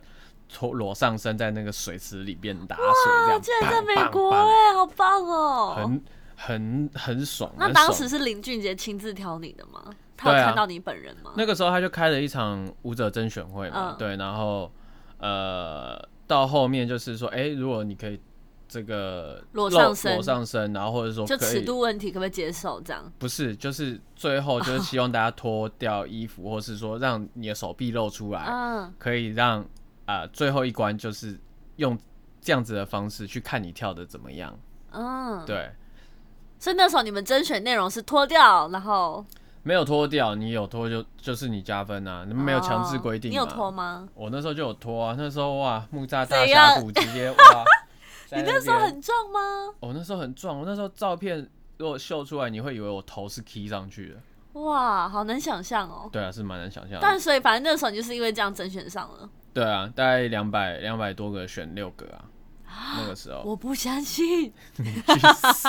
[0.60, 2.84] 裸裸上身在那个水池里边打水，
[3.26, 6.04] 这样，竟然在美国哎，好棒哦，很
[6.36, 7.52] 很很爽。
[7.58, 9.84] 那当时是林俊杰亲自挑你的吗？
[10.16, 11.32] 他有看到你本人吗？
[11.36, 14.72] 那个时候他就开了一场舞者甄选会嘛，对，然后
[15.20, 18.20] 呃，到后面就是说，哎，如果你可以
[18.68, 23.12] 这个裸上身，裸上身，然后或者说就尺度问题，可不可以接受这样？
[23.20, 29.64] 不是，就是最后就是希望大家脱掉衣服，或是说让你的手臂露出来， 嗯，可以让。
[30.08, 31.40] 啊，最后一关就是
[31.76, 31.96] 用
[32.42, 34.58] 这样子的方式去看你跳的怎么样。
[34.92, 35.72] 嗯，对。
[36.60, 39.24] 所以那时候你们甄选内容是脱掉，然后
[39.62, 43.30] 没有脱掉，你有脱就就是你加分啊，你们没有强制规定。
[43.30, 44.10] 你有脱吗？
[44.16, 47.64] 我那时候就有脱啊，那时候哇，木栅大峡谷直接 哇。
[48.32, 49.40] 你那时候很壮吗？
[49.80, 54.62] 我那时候很壮，我那时候照片如果秀出来，你会以为我头是 key 上去的。
[54.62, 56.10] 哇，好难想象哦。
[56.12, 56.98] 对啊，是蛮难想象。
[57.00, 59.30] 但所以反正那时候你就是因为这样甄选上了。
[59.58, 64.84] 对啊，大概两百两百多个选六个啊，那个时候我不相信， 去
[65.52, 65.68] 死！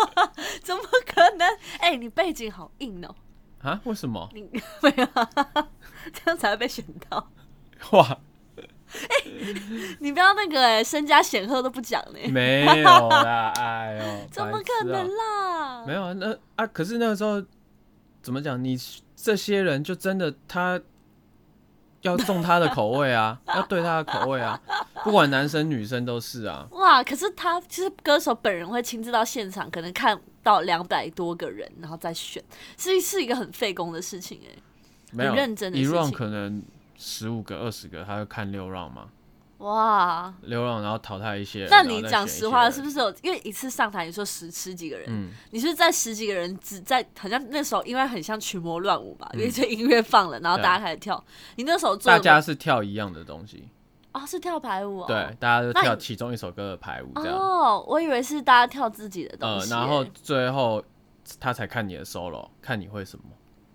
[0.64, 1.46] 怎么可能？
[1.80, 3.14] 哎，你背景好硬哦！
[3.60, 3.78] 啊？
[3.84, 4.26] 为什么？
[4.32, 4.40] 你
[4.80, 5.06] 没有
[6.14, 7.30] 这样才会被选到？
[7.90, 8.18] 哇！
[8.90, 9.30] 哎，
[10.00, 12.18] 你不要那个哎，身家显赫都不讲呢？
[12.32, 15.84] 没有啦，哎呦，怎么可能啦？
[15.86, 17.44] 没有啊，那啊，可是那个时候
[18.22, 18.64] 怎么讲？
[18.64, 18.78] 你
[19.14, 20.80] 这些人就真的他。
[22.02, 24.60] 要中他的口味啊， 要对他的口味啊，
[25.04, 26.66] 不管男生女生都是啊。
[26.72, 32.42] 哇，可是他其实歌手本人会亲自到现场，可能看到两百多个人，然后再选，
[32.78, 34.56] 是是一个很费工的事情哎。
[35.12, 36.62] 没有认真的一 round 可能
[36.96, 39.08] 十五个、二十个，他会看六 round 吗？
[39.60, 41.66] 哇，流浪然后淘汰一些。
[41.70, 43.14] 那你讲实话，是不是有？
[43.22, 51.22] 因为一次上台，你说十十几个人，嗯，你是在十几个人只在，好像那时候因为很像群魔乱舞吧，因为这音乐放了，然后大家开始跳。
[51.56, 53.68] 你那时候大家是跳一样的东西
[54.12, 57.36] 哦，是跳排舞，对，大家都跳其中一首歌的排舞这样。
[57.36, 59.70] 哦，我以为是大家跳自己的东西。
[59.70, 60.82] 然后最后
[61.38, 63.24] 他才看你的 solo，看你会什么。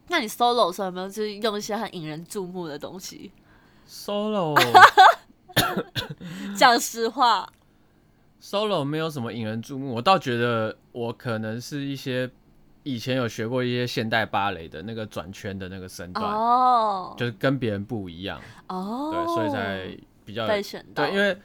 [0.08, 3.32] 那你 solo 时候有没有就是用一些很引人注目的东西
[3.88, 4.56] ？solo。
[6.56, 7.48] 讲实话
[8.42, 9.96] ，solo 没有什么引人注目。
[9.96, 12.30] 我倒觉得我可能是一些
[12.84, 21.06] 以前有学过一些现代芭蕾的那个转圈的那个身段，哦，就是跟别人不一样，哦，对，所以才比较被选到。
[21.06, 21.38] 对，因为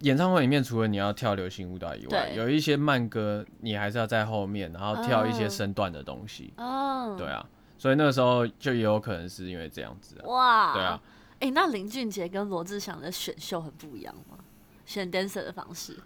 [0.00, 6.52] 演唱会里面除了你要跳流行舞蹈以外，有一些慢歌，你还是要在后面，然后跳一些身段的东西。
[6.56, 7.46] 哦，对啊，
[7.78, 10.16] 所以那个时候就也有可能是因为这样子。
[10.24, 11.00] 哇，对啊。
[11.42, 14.38] 哎，那林俊杰跟罗志祥的选秀很不一样吗？
[14.86, 15.98] 选 dancer 的方式，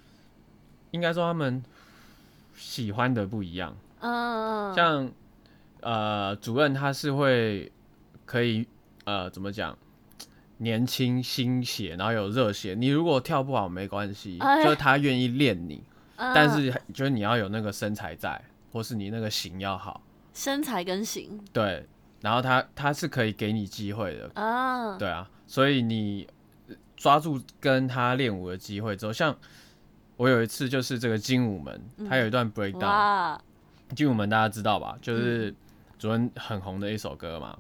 [0.93, 1.63] 应该说他们
[2.57, 3.77] 喜欢的不一样。
[4.01, 5.13] 嗯，像
[5.81, 7.71] 呃，主任他是会
[8.25, 8.67] 可以
[9.05, 9.77] 呃，怎么讲？
[10.57, 12.75] 年轻新血，然后有热血。
[12.75, 15.85] 你如果跳不好没关系，就是他愿意练你，
[16.17, 20.01] 但是就是你要有那个身材在，或是你那个型要好。
[20.33, 21.87] 身材跟型，对。
[22.21, 26.27] 然后他他是可以给你机会的啊，对啊，所以你
[26.97, 29.37] 抓住跟他练舞的机会之后，像
[30.17, 33.39] 我有一次就是这个精武门，他有一段 breakdown。
[33.95, 34.97] 精武门大家知道吧？
[35.01, 35.55] 就是
[35.97, 37.57] 昨天很红的一首歌嘛。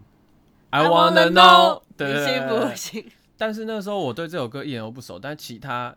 [0.70, 3.12] I wanna know，对对对。
[3.36, 5.94] 但是那时候我对这首歌一点都不熟，但其他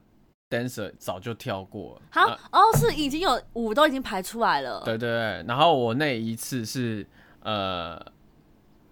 [0.47, 2.01] dancer 早就跳过了。
[2.11, 4.83] 好哦，是已经有舞都已经排出来了。
[4.85, 5.43] 对对对。
[5.47, 7.07] 然后我那一次是
[7.39, 7.99] 呃，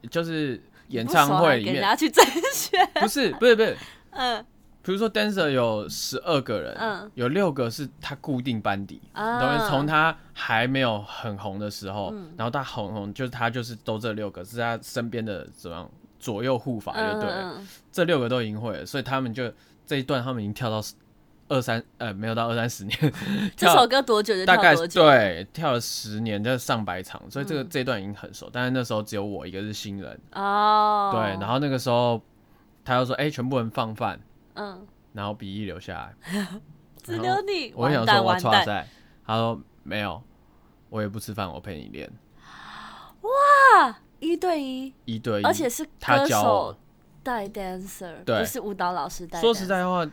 [0.10, 2.88] 就是演唱会里面，去甄选。
[2.96, 3.78] 不是不是不是，
[4.12, 4.46] 嗯。
[4.84, 17.30] 比如说，dancer 有十二个人，嗯，有六个是他固定班底，等于从他还没有很红的时候，然后他红红，就是他就是都这六个是他身边的怎么样左右护法就对，
[17.92, 19.52] 这六个都已经会了，所以他们就
[19.86, 20.82] 这一段他们已经跳到
[21.48, 23.14] 二三呃没有到二三十年，
[23.56, 32.22] 这首歌多久就大概对跳了十年，就上百场，所以这个这一段已经很熟，但是那时候只有我一个是新人哦，对，然后那个时候
[32.84, 34.20] 他又说哎，全部人放饭。
[34.60, 36.48] 嗯，然后笔一留下来，
[37.04, 37.72] 只留你。
[37.76, 38.88] 我想说，我哇塞，
[39.24, 40.20] 他说没有，
[40.90, 42.12] 我也不吃饭，我陪你练。
[43.22, 46.76] 哇，一对一，一对一，而且是歌手
[47.22, 49.40] 带 dancer，不是舞蹈老师带。
[49.40, 50.04] 说实在话，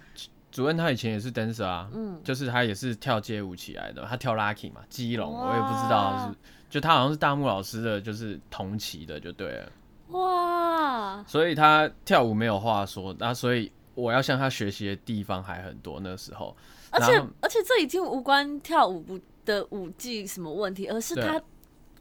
[0.55, 6.39] 主任他以前也是 dancer 啊，嗯，就是他也是跳街舞起来的，他跳 lucky 嘛，基隆，我也不知道是，
[6.71, 9.73] 就他好像是大木老师的，就是同期的，就对了。
[10.11, 13.71] 哇，所以他跳舞没有话说，那所以。
[13.97, 16.57] 我要向他学习的地方还很多，那时候，
[16.91, 21.41] 而且而且这已经无关跳舞不的舞技什么问题，而是他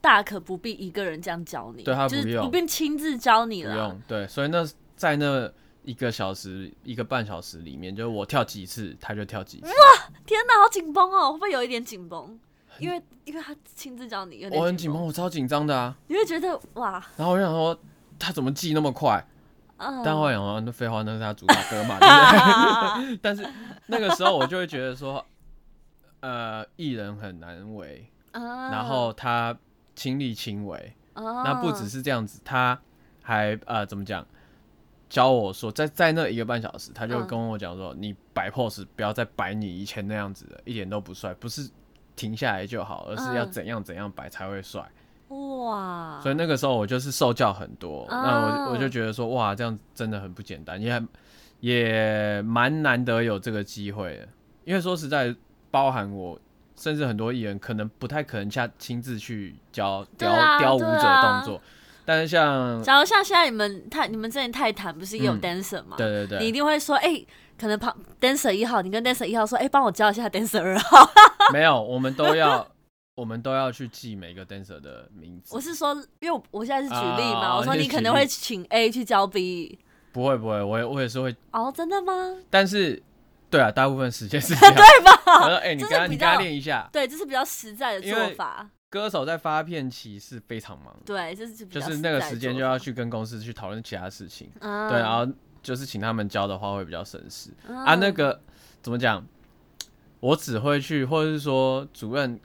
[0.02, 5.48] 大可不必一个人这样教你，对他不用，不必亲自教你了，不用，对，所以那在那
[5.84, 9.74] 一个小时一个半小时里面，就是我跳几次他就跳几次，哇，
[10.26, 12.40] 天哪，好紧绷哦，会不会有一点紧绷？
[12.80, 17.80] 因为因为他亲自教你，我很紧绷，我超紧张的啊，你会觉得哇，然后我就想说
[18.18, 19.24] 他怎么记那么快？
[20.04, 23.18] 但后来哦，那废话，那是他主打歌嘛，对不对？
[23.22, 23.46] 但是
[23.88, 25.26] 那个时候我就会觉得说，
[26.22, 29.56] 呃，艺人很难为，然后他
[29.94, 32.80] 亲力亲为，那不只是这样子，他
[33.22, 34.26] 还呃怎么讲？
[35.14, 41.70] 教我说，在在那一个半小时，他就跟我讲说，你摆 pose 不要再摆你以前那样子的，一点都不帅，不是
[42.16, 44.84] 停下来就好，而是要怎样怎样摆才会帅。
[45.28, 46.20] 哇！
[46.20, 51.00] 所以那个时候我就是受教很多，那我我就觉得说，哇，这样真的很不简单，也
[51.60, 54.28] 也蛮难得有这个机会的。
[54.66, 55.36] 因为说实在，
[55.70, 56.40] 包含我，
[56.76, 61.62] 甚至很多艺人可能不太可能下亲自去教雕雕舞者动作。
[62.06, 65.96] 但是像，假如像现在你们泰你们之前泰坦不是也有 dancer 吗？
[65.98, 67.26] 对对对，你一定会说，哎，
[67.58, 71.10] 可能旁 dancer 一号，你跟 dancer 一号说，哎，帮我教一下 dancer 二号。
[71.54, 72.68] 没有，我们都要。
[73.16, 75.54] 我们都要去记每个 dancer 的名字。
[75.56, 79.78] 我是说，因为我现在是举例嘛，我说你可能会请 A 去教 B。
[80.12, 81.36] 不会不会，我我也是会。
[81.52, 82.14] 哦，真的吗？
[82.50, 83.00] 但是，
[83.52, 85.12] 对啊，大部分时间是这样， 对吧？
[85.44, 86.90] 我说，哎，你跟他你跟他练一下。
[86.92, 88.68] 对，这是比较实在的做法。
[88.94, 90.96] 歌手在发片期是非常忙。
[91.04, 94.48] 对，这是就是那个时间就要去跟公司去讨论其他事情。
[94.62, 95.28] 对，然后
[95.64, 97.96] 就是请他们教的话会比较省事啊。
[97.96, 98.40] 那个
[98.84, 99.26] 怎么讲？
[100.20, 102.40] 我只会去，或者是说主任。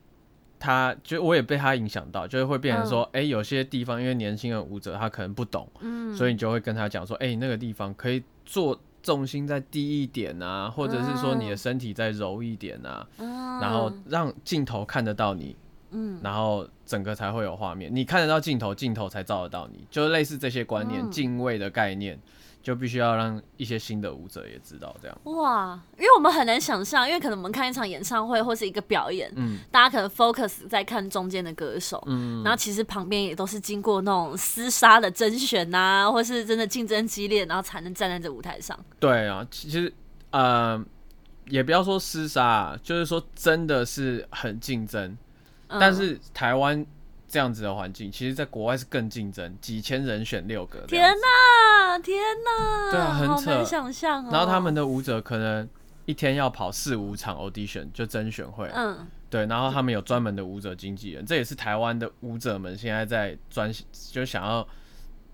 [0.60, 13.06] 他就我也被他影响到，就是会变成说，哎，有些地方因为年轻的舞者他可能不懂，嗯，所以你就会跟他讲说，哎，那个地方可以做重心再低一点啊，或者是说你的身体再柔一点啊，
[13.60, 15.54] 然后让镜头看得到你，
[15.90, 22.18] 嗯，然后整个才会有画面，你看得到镜头，镜头才照得到你，就类似这些观念，敬畏的概念。
[22.60, 38.78] 就必须要让一些新的舞者也知道这样哇，因为我们很难想象，因为可能我们看一场演唱会或是一个表演，嗯，大家可能 focus 在看中间的歌手，嗯，然后其实旁边也都是经过那种厮杀的甄选呐，或是真的竞争激烈，然后才能站在这舞台上。
[38.98, 39.90] 对啊，其实
[40.30, 40.84] 呃，
[41.46, 45.16] 也不要说厮杀，就是说真的是很竞争，
[45.68, 46.84] 但是台湾。
[47.30, 50.80] 这样子的环境，其实，在国外是更竞争，几千人选六个。
[50.86, 52.90] 天哪，天哪！
[52.90, 53.62] 对啊，很扯。
[53.62, 54.30] 想象哦。
[54.32, 55.68] 然后他们的舞者可能
[56.06, 58.66] 一天要跑四五场 audition，就甄选会。
[58.72, 59.06] 嗯。
[59.28, 63.70] 对，然后他们有专门的舞者经纪人，这也是台湾的舞者们现在在专，
[64.10, 64.66] 就想要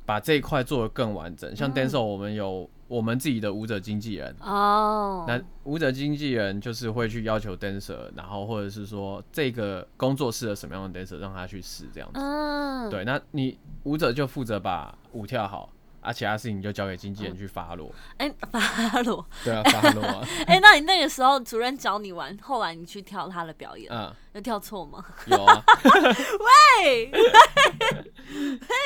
[0.07, 1.55] 把这一块做得更完整。
[1.55, 2.69] 像 dancer，我们有。
[2.87, 12.21] 我们自己的舞者经纪人哦，那舞者经纪人就是会去要求 dancer，然后或者是说这个工作室的什么样的 dancer 让他去试这样子。
[12.21, 15.73] 嗯，对，那你舞者就负责把舞跳好，
[16.05, 17.91] 啊，其他事情就交给经纪人去发落。
[18.19, 19.27] 哎，发落。
[19.43, 20.23] 对啊，发落啊。
[20.47, 25.03] 哎，那你那个时候主任教你玩，后来你去跳他的表演，嗯，有跳错吗？
[25.27, 25.65] 有啊。
[26.85, 27.11] 喂，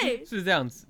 [0.03, 0.87] 嘿，是这样子。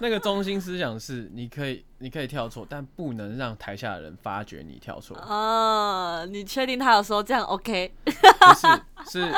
[0.00, 5.16] 那个中心思想是，你可以你可以跳错，但不能让台下的人发觉你跳错。
[5.16, 7.94] 啊，你确定他有说这样 OK？
[8.04, 9.32] 不是，是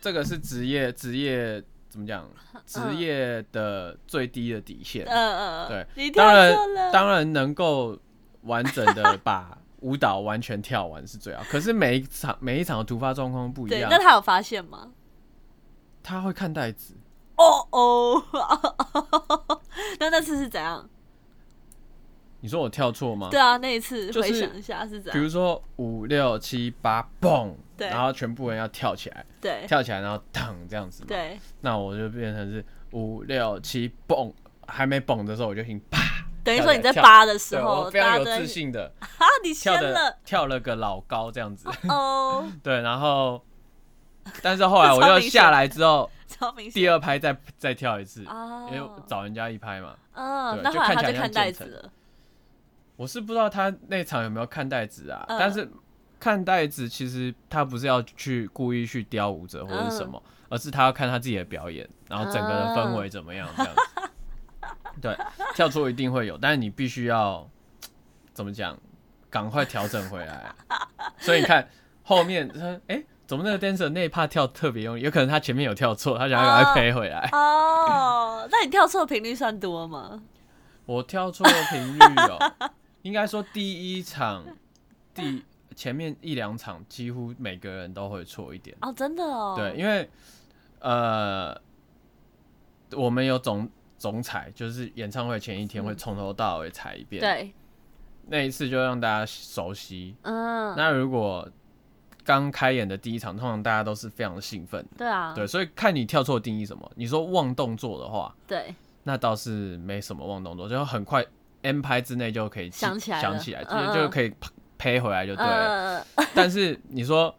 [0.00, 2.26] 这个是职业职业怎么讲？
[2.64, 5.04] 职业的最低的底线。
[5.04, 5.86] 嗯嗯嗯。
[5.94, 6.56] 对，当然
[6.92, 7.98] 当然能够
[8.42, 11.42] 完整的把舞蹈完全跳完是最好。
[11.50, 13.90] 可是每一场每一场的突发状况不一样。
[13.90, 14.92] 那他有发现吗？
[16.02, 16.94] 他会看袋子。
[17.36, 18.22] 哦哦，
[19.98, 20.88] 那那次是怎样？
[22.42, 23.28] 你说我跳错吗？
[23.30, 25.12] 对啊，那一次回想一下是怎样？
[25.12, 34.32] 比如说五六七八蹦，对，然后全部人要跳起来，对，跳起来然后腾这样子，对，那我就变成是五六七蹦，
[34.66, 35.98] 还没蹦的时候我就听啪，
[36.44, 40.18] 等于说你在扒的时候，非常有自信的啊，你跳了。
[40.24, 43.42] 跳了个老高这样子，哦， 对，然后
[44.42, 46.10] 但是后来我又下来之后。
[46.72, 48.24] 第二拍再再跳一次，
[48.70, 49.94] 因为找人家一拍嘛。
[50.12, 51.90] 嗯，那后来他就看袋子了。
[52.96, 55.68] 我是不知道他那场有没有看袋子啊，但是
[56.20, 64.10] 看袋子其实他不是要去故意去雕舞者或者什么，而是他要看他自己的表演，然后整个的氛围怎么样这样子。
[65.02, 65.18] 对，
[65.54, 67.48] 跳错一定会有，但是你必须要
[68.32, 68.78] 怎么讲，
[69.28, 70.54] 赶快调整回来。
[71.18, 71.68] 所以你看
[72.04, 73.02] 后面他哎。
[73.30, 75.02] 怎么那个 dancer 那一趴跳特别用力？
[75.02, 77.28] 有可能他前面有跳错，他想要赶快飞回来。
[77.30, 80.20] 哦，那你跳错频率算多吗？
[80.84, 82.52] 我跳错频率哦，
[83.02, 84.42] 应该说第一场、
[85.14, 85.44] 第
[85.80, 88.76] 前面一两场几乎每个人都会错一点。
[88.82, 89.54] 哦，真的哦。
[89.56, 90.06] 对，因为
[90.80, 91.58] 呃，
[92.92, 93.66] 我们有总
[93.96, 97.18] 总彩，就是演唱会前一天会从头到尾踩一遍。
[97.18, 97.54] 对，
[98.26, 100.14] 那一次就让大家熟悉。
[100.20, 101.48] 嗯，那如果。
[102.22, 104.86] 刚开演的第一场，通常大家都是非常的兴奋。
[104.96, 106.88] 对啊，对，所以看你跳错定义什么。
[106.94, 108.72] 你说忘动作的话，对，
[109.04, 111.24] 那倒是没什么忘动作，就很快
[111.62, 114.32] M 拍之内就可以想起来，想起来，就就可以
[114.80, 116.06] 呸回来就对了。
[116.34, 117.34] 但是你说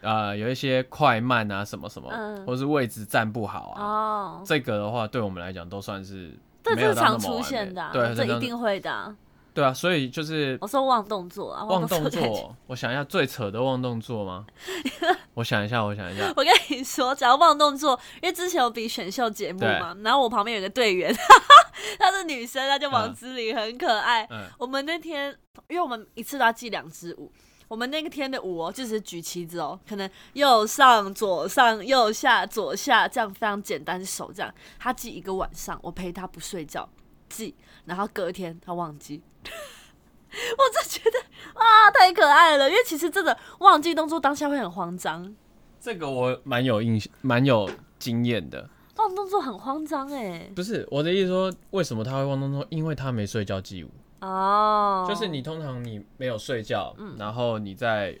[0.00, 2.10] 呃有一些快慢啊什么什么，
[2.44, 6.36] 或是位置站不好啊，哦，这个的话对我们来讲都算是
[6.74, 9.14] 没有常出现的，对，这一定会的。
[9.52, 12.56] 对啊，所以就是我说忘动作啊，忘动作。
[12.66, 14.46] 我想一下最扯的忘动作吗？
[15.34, 16.32] 我想一下，我想一下。
[16.36, 21.14] 我跟你说，只要忘动作，因为之前有比选秀节目嘛，然后我旁边有个队员，
[21.98, 24.28] 她是女生，她叫王之琳，很可爱。
[24.58, 25.36] 我们那天，
[25.68, 27.32] 因为我们一次都要记两支舞，
[27.68, 36.88] 我们那个天的舞哦，就是举旗子哦，可能右上左上右下左下这样非常简单手这样，他记一个晚上，我陪他不睡觉
[37.28, 37.54] 记，
[37.84, 39.22] 然后隔天他忘记。
[40.30, 41.18] 我真觉得
[41.54, 42.70] 啊，太可爱了！
[42.70, 45.34] 因为其实真的忘记动作当下会很慌张。
[45.80, 47.68] 这个我蛮有印象、蛮有
[47.98, 48.68] 经验的。
[48.96, 50.48] 忘动作很慌张哎。
[50.54, 52.64] 不是我的意思说，为什么他会忘动作？
[52.70, 53.90] 因为他没睡觉记舞。
[54.20, 55.04] 哦。
[55.08, 58.16] 就是你通常你没有睡觉，然后你在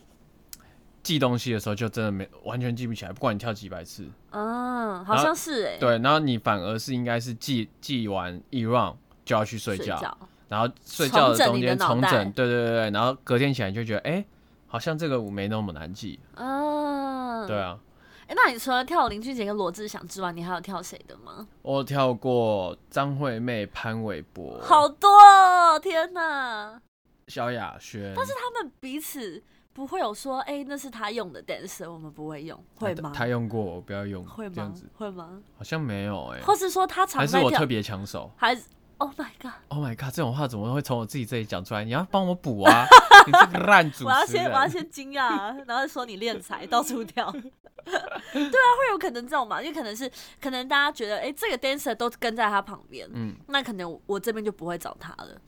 [1.04, 4.08] 记东西的时候，就真的没完全记不起来，不管你跳几百次。
[4.30, 5.76] 嗯，好像是哎。
[5.78, 8.96] 对，然后你反而是应该是记记完一 round
[9.30, 10.18] 就要去睡觉。
[10.48, 14.24] 然后睡觉的中间重整，对对对对，然后隔天起来就觉得，哎，
[14.66, 16.18] 好像这个舞没那么难记。
[16.34, 17.78] 嗯，对啊。
[18.26, 21.46] 哎，那你除了跳林俊杰跟罗志祥之外，你还有跳谁的吗？
[21.62, 25.78] 我跳过张惠妹、潘玮柏，好多哦！
[25.78, 26.80] 天哪，
[27.28, 28.12] 萧亚轩。
[28.16, 29.40] 但是他们彼此
[29.72, 33.12] 不会有说，哎，那是他用的 dancer，我们不会用，会吗？
[33.14, 34.74] 他用过，我不要用，会吗？
[34.96, 35.40] 会吗？
[35.56, 36.40] 好像没有哎。
[36.42, 38.62] 或是说他常还是我特别抢手，还是
[39.00, 39.52] ？Oh my god!
[39.68, 40.14] Oh my god!
[40.14, 41.82] 这种话怎么会从我自己这里讲出来？
[41.84, 42.86] 你要帮我补啊！
[43.26, 47.30] 你这个烂主我要先我要先惊讶，然后说你练财到处跳。
[47.82, 49.60] 对啊，会有可能这种嘛？
[49.62, 55.40] 因为可能是可能大家觉得，哎，这个 dancer 都跟在他旁边，嗯，那可能我这边就不会找他了，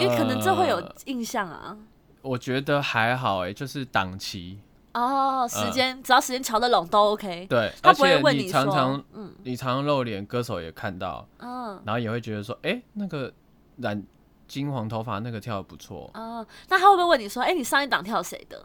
[0.00, 1.76] 因为可能这会有印象啊。
[2.22, 4.60] 我觉得还好，哎，就是档期。
[4.94, 7.46] 哦，时间只要时间瞧得拢都 OK。
[7.48, 13.32] 对，他不会问你常常，嗯，你常常露脸，歌手也看到，嗯，然后也会觉得说，哎，那个
[13.78, 14.02] 染
[14.46, 16.10] 金黄头发那个跳的不错。
[16.14, 18.64] 哦，那他会不会问你说，哎，你上一档跳谁的？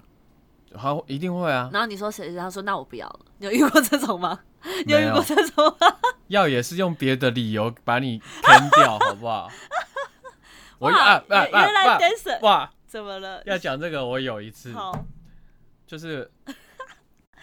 [0.75, 1.69] 他，一定会啊。
[1.71, 2.35] 然后你说谁？
[2.35, 3.19] 他说那我不要了。
[3.37, 4.39] 你有遇过这种吗？
[4.85, 5.87] 你有遇过这种吗？
[6.27, 9.49] 要也是用别的理由把你坑掉，好不好？
[10.79, 11.47] 我啊啊啊！
[11.49, 13.41] 原来 dancer 哇，怎么了？
[13.45, 14.73] 要讲这个，我有一次。
[14.73, 14.91] 好。
[15.87, 16.29] 就是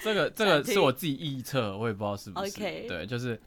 [0.03, 2.61] 这个，这个是我自己臆测，我也不知道是不是。
[2.87, 3.41] 对，就是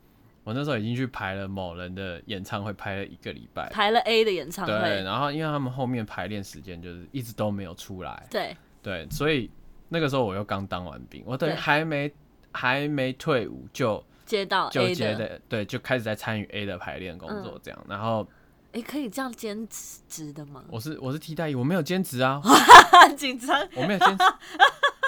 [0.44, 4.74] 我那时候已经去排了某人的演唱会，排了一个礼拜，排了 A 的演唱会。
[4.74, 8.28] 对，然后因为他们后面排练时间就是一直都没有出来。
[8.32, 9.50] 对对，所以
[9.88, 12.12] 那个时候我又刚当完兵，我等于还没
[12.52, 17.86] 还没退伍就接到就接的，对，就开始在参与 A 的排练工作这样。
[17.88, 18.28] 然后
[18.74, 19.68] 哎，可以这样兼
[20.10, 20.64] 职的吗？
[20.70, 24.24] 我是我是替代役，我没有兼职啊，很 紧张，我没有兼职，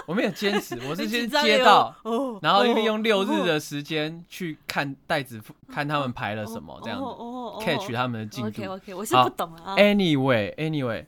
[0.09, 5.39] 我没有坚持， 我是先接到，哦，然后利用哦六日的时间去看袋子，
[5.71, 6.99] 看他们排了什么这样
[7.61, 8.71] ，catch 他们的进 OK 度。
[8.71, 9.75] OK，我是不懂啊。
[9.75, 11.05] Anyway Anyway，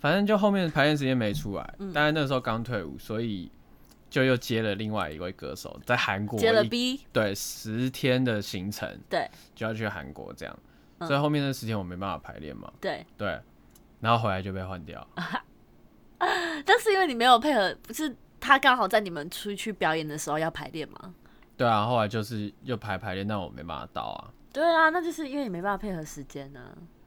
[0.00, 1.92] 反正就后面排练时间没出来，嗯。
[1.92, 3.48] 当然那时候刚退伍，所以
[4.10, 9.30] 就又接了另外一位歌手，在韩国接了 B，对十天的行程，对。
[9.54, 10.58] 就要去韩国这样，
[10.98, 11.06] 嗯。
[11.06, 13.38] 所以后面的十天我没办法排练嘛，对，对，
[14.00, 15.06] 然后回来就被换掉，
[16.66, 21.14] 但是因为你没有配合，不是他刚好在你们出去表演的时候要排练吗？
[21.56, 24.30] 对啊，后来就是又排排练，但我没办法到啊。
[24.52, 26.60] 对啊，那就是因为你没办法配合时间呢、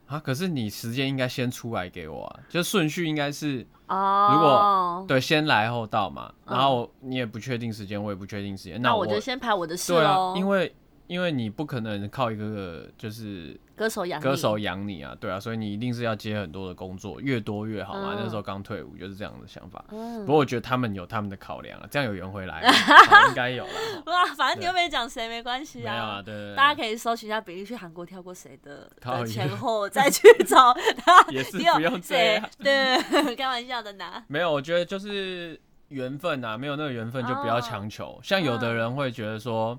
[0.06, 0.18] 啊！
[0.20, 10.74] 可是你时间应该先出来给我啊，就顺序应该是哦，如果对先来后到嘛，嗯然后你也不确定时间，我也不确定时间，那我就先排我的事对、啊，因为
[11.06, 18.14] 因为你不可能靠一个就是歌手养你歌手养你啊，对啊，所以你一定是要接很多的工作，越多越好嘛。
[18.14, 22.62] 嗯那时候刚退伍就是这样的想法，嗯不过我觉得他们有他们的考量啊，这样有缘回来
[23.28, 23.72] 应该有了，
[24.06, 28.90] 哇，反正你又没讲谁，没关系啊没有啊，对对对，大家可以搜寻一下比利去韩国跳过谁的
[29.26, 30.72] 前后， 再去找
[31.04, 31.22] 他。
[31.30, 32.50] 也是不用这谁样。？
[32.62, 34.22] 对，开玩笑的呢。
[34.28, 38.18] 没有，我觉得就是缘分啊，没有那个缘分就不要强求。
[38.22, 39.78] 像有的人会觉得说，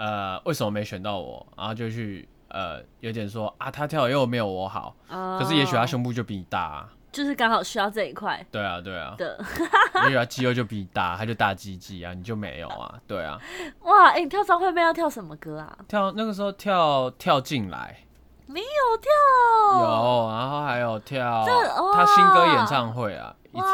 [0.00, 1.46] 呃，为什么没选到我？
[1.58, 6.88] 然后就去呃，有点说啊，他跳的又没有我好，可可是也许他胸部就比你大、啊。
[7.12, 9.38] 就是刚好需要这一块对啊，对啊，的。
[10.04, 12.94] 也许他肌肉就比你大，他就大鸡鸡啊，你就没有啊。
[13.06, 13.38] 对啊，
[13.80, 15.78] 哇，哎、你跳张惠妹要跳什么歌啊？
[15.86, 17.98] 跳那个时候跳跳进来
[18.46, 21.44] 没有跳，有，然后还有跳
[21.92, 23.68] 他新歌演唱会啊，一场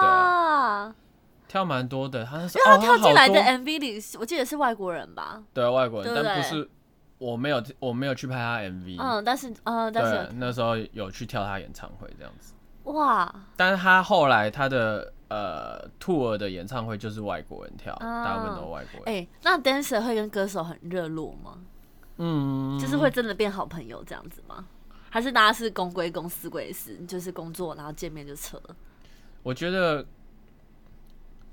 [0.00, 0.94] 对
[1.52, 2.24] 跳蛮多的。
[2.24, 5.42] 他是因为他跳进来的 MV 里，我记得是外国人吧？
[5.52, 6.66] 对外国人，对对但不是
[7.18, 21.58] 我没有我没有去拍他 MV，嗯，但是，嗯，但是，，那时候有去跳他演唱会这样子，哇，但是他后来他的呃 tour 的演唱会就是外国人跳，啊大部分都外国人，哎、那 dancer 会跟歌手很热络吗？
[22.16, 24.64] 嗯，就是会真的变好朋友这样子吗？
[25.10, 28.74] 还是大家是公归公，私归私，就是工作然后见面就扯了？
[29.42, 30.04] 我觉得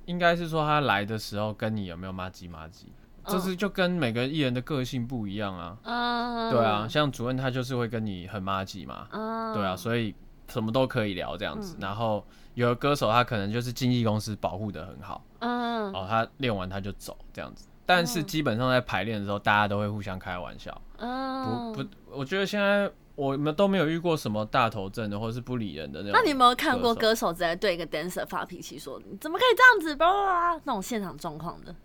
[0.10, 2.88] 应该是说他来的时候跟你有没有麻吉麻吉，
[3.24, 10.16] 嗯这是就跟每个艺人的个性不一样啊，嗯，对啊，像主任他就是会跟你很麻吉嘛，嗯，对啊，所以
[10.47, 15.24] 什么都可以聊这样子，嗯然后有的歌手他可能就是经纪公司保护的很好。
[15.41, 17.68] 嗯，哦，他练完他就走这样子。
[17.86, 20.82] 但是基本上在排练的时候，大家都会互相开玩笑。
[20.97, 26.14] 嗯，不不，我觉得现在我们都没有遇过什么大头症的，或者是不理人的那种。
[26.14, 31.76] 那你有没有看过歌歌手直接对一个 dancer 发脾气，说你怎么可以这样子，叭叭叭那种现场状况的，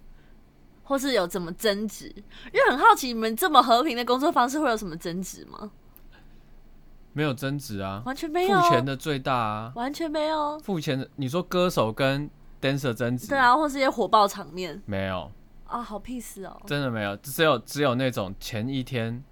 [0.85, 2.07] 或是有怎么争执？
[2.53, 5.73] 因为很好奇，你们这么和平的工作方式会有什么争执吗？
[7.13, 8.03] 没有争执啊？
[8.07, 10.59] 完全没有，付钱的最大啊，完全没有。
[10.61, 11.09] 付钱的。
[11.17, 12.31] 你说歌手跟
[12.61, 13.29] dancer 争执？
[13.29, 15.31] 对，啊，或是一些火爆场面没有，
[15.67, 16.61] 啊，好 peace 哦。
[16.67, 19.23] 真的没有，只有只有那种前一天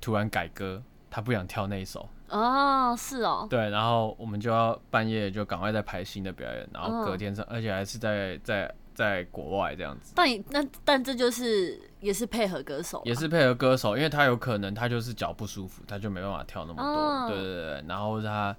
[0.00, 10.12] 突然改歌，他不想跳那一首，哦，是哦，对，然后我们就要半夜就赶快再排新的表演，然后隔嗯天上，而且还是在在在国外这样子。
[10.14, 16.84] 但你那但这就是也是配合歌手啊，也是配合歌手，因为他有可能他就是脚不舒服，他就没办法跳那么多。
[16.84, 18.54] 哦对对对，然后他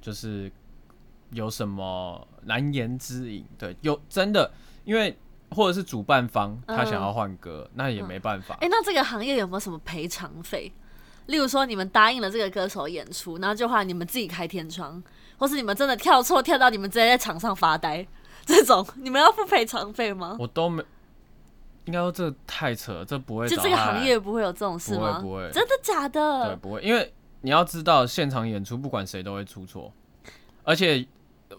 [0.00, 0.50] 就是
[1.32, 4.50] 有什么难言之隐，对，有真的，
[4.84, 5.14] 因为
[5.50, 8.56] 或者是主办方他想要换歌，那也没办法。
[8.60, 10.72] 哎、那这个行业有没有什么赔偿费？
[11.30, 15.02] 例如说，你们答应了这个歌手演出，然后就话你们自己开天窗，
[15.38, 18.06] 或是你们真的跳错，跳到你们直接在场上发呆，
[18.44, 20.36] 这种你们要付赔偿费吗？
[20.38, 20.82] 我都没，
[21.84, 25.20] 应该说这太扯了，这不会就这个行业不会有这种事吗？
[25.20, 26.56] 不会不会真的假的对的？
[26.56, 27.12] 不会，因为
[27.42, 29.92] 你要知道现场演出不管谁都会出错，
[30.64, 31.06] 而且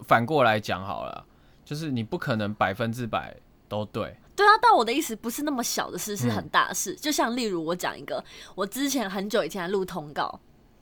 [0.04, 1.24] 反过来讲好了，
[1.64, 3.34] 就是你不可能百分之百
[3.72, 4.14] 都对。
[4.36, 6.30] 对啊，但我的意思不是那么小的事，是嗯。
[6.30, 6.94] 很大的事。
[6.94, 8.22] 就像例如我讲一个，
[8.54, 10.38] 我之前很久以前录通告，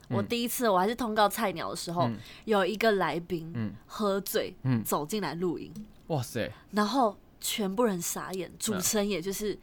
[0.08, 2.18] 我嗯第一次我还是通告菜鸟的时候，嗯。
[2.46, 3.72] 有一个来宾、嗯。
[3.86, 4.82] 喝醉、嗯。
[4.82, 5.72] 走进来录音，
[6.08, 8.80] 哇塞，然后全部人傻眼，主嗯。
[8.80, 9.56] 持人也就是，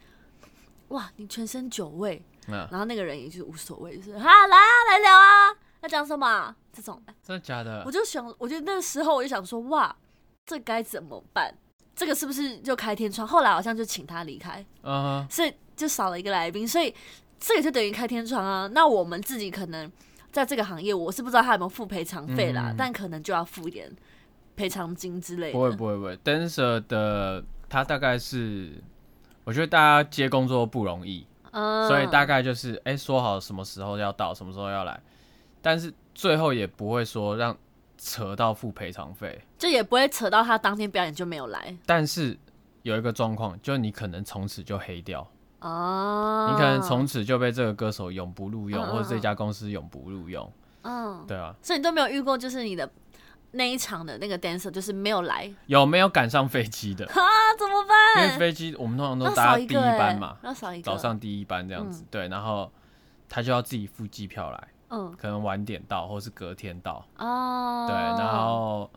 [0.88, 7.82] 哇，你全身酒味，嗯，然后那个人也就是无所谓，就是哈来啊来聊啊，要讲什么啊、这种，真的假的？
[7.84, 7.90] 我？
[7.92, 9.94] 就想，我觉得那时候我就想说，哇，
[10.46, 11.54] 这该怎么办？
[11.98, 13.26] 这个是不是就开天窗？
[13.26, 16.94] 后来好像就请他离开，嗯哼，所以就少了一个来宾，所以
[17.40, 18.68] 这个就等于开天窗啊。
[18.72, 19.90] 那我们自己可能
[20.30, 23.90] 在这个行业，我是不知道他有没有付赔偿费啦，嗯但可能就要付一点
[24.54, 25.52] 赔偿金之类的。
[25.54, 28.80] 不会不会不会，dancer 的他大概是，
[29.42, 35.00] 我觉得大家接工作不容易，嗯所以大概就是哎说好什么时候要到，什么时候要来，
[35.60, 37.56] 但是最后也不会说让
[37.98, 41.76] 扯到付赔偿费，就也不会扯到他当天表演就没有来。
[41.84, 42.38] 但是
[42.82, 45.28] 有一个状况，就你可能从此就黑掉
[45.60, 50.50] 哦，你可能从此就被这个歌手永不录用，或者这家公司永不录用。
[50.82, 52.88] 嗯，对啊，所以你都没有遇过，就是你的。
[53.52, 57.06] 那一场的那个 dancer 就是没有来，有没有赶上飞机的？
[57.08, 57.16] 啊，
[57.58, 58.22] 怎么办？
[58.26, 62.70] 因为飞机我们通常都搭第一班嘛，要少一个，早上第一班这样子，对，然后
[63.26, 68.90] 他就要自己付机票来，嗯，可能晚点到，或是隔天到，哦，对，然后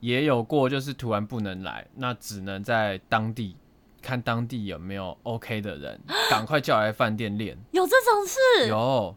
[0.00, 3.56] 也有过就是突然不能来，那只能在当地
[4.00, 8.68] 看当地有没有 OK 的人， 赶快叫来饭店练，有这种事？
[8.68, 9.14] 有，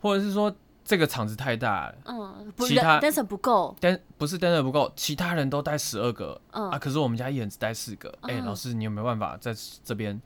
[0.00, 0.54] 或者是说。
[0.82, 9.54] 这个场子太大了，嗯，其他 dancer 不够，dan 不是 dancer 不够，其他人都带十二个，嗯啊，可是我们家一人只带四个，哎，老师你有没有办法在
[9.84, 10.20] 这边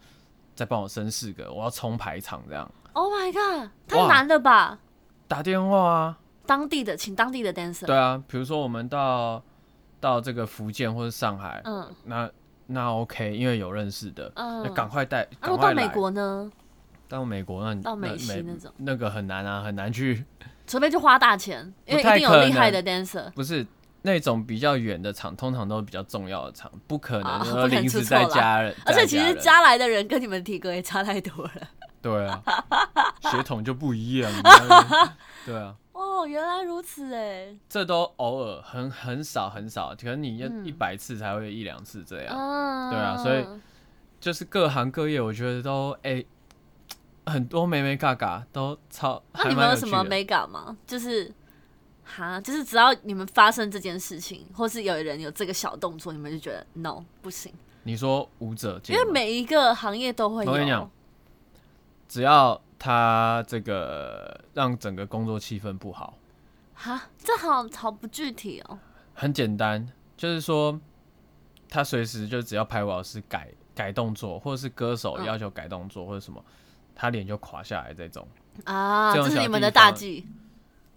[0.55, 1.53] 再帮我升四个？
[1.53, 2.70] 我要冲排场这样。
[2.95, 4.78] Oh my god，太难了吧？
[5.26, 7.86] 打电话啊，当地的请当地的 dancer。
[7.86, 9.42] 对啊，比如说我们到
[10.00, 12.30] 到这个福建或者上海，嗯，那
[12.66, 16.50] 那 OK，因为有认识的，嗯，赶快带，到美国呢？
[17.06, 20.24] 到美国那到美西那种，那个很难啊，很难去。
[20.66, 23.30] 除非就花大钱，因为一定有厉害的 dancer。
[23.32, 23.64] 不是
[24.00, 28.74] 那种比较远的场，通常都是比较重要的场，不可能说临时再加人。
[28.86, 31.52] 而且其实加来的人跟你们体格也差太多了。
[32.05, 32.42] 对啊，
[33.22, 34.30] 血统就不一样。
[35.46, 35.74] 对啊。
[35.92, 37.57] 哦，原来如此哎。
[37.68, 42.90] 这都偶尔，很很少很少，可能你要一百次才会一两次这样。
[42.90, 43.46] 对啊，所以
[44.20, 46.24] 就是各行各业，我觉得都哎。
[47.26, 50.76] 很多美美嘎嘎都超，那你们有什么美嘎吗？
[50.86, 51.32] 就是
[52.05, 57.50] 哈，就是只要你们发生这件事情，或是有人有这个小动作，你们就觉得 no 不行。
[57.84, 60.50] 你说舞者，因为每一个行业都会有。
[60.50, 60.90] 我跟你讲，
[62.09, 66.18] 只要他这个让整个工作气氛不好，
[66.74, 68.78] 哈，这好好不具体哦。
[69.14, 69.86] 很简单，
[70.16, 70.80] 就是说
[71.68, 76.44] 他随时就只要拍舞老师改改动作，或者是歌手要求改动作或者什么。
[76.96, 78.24] 他脸就垮下来，这种
[78.62, 80.24] 啊，这是你们的大忌。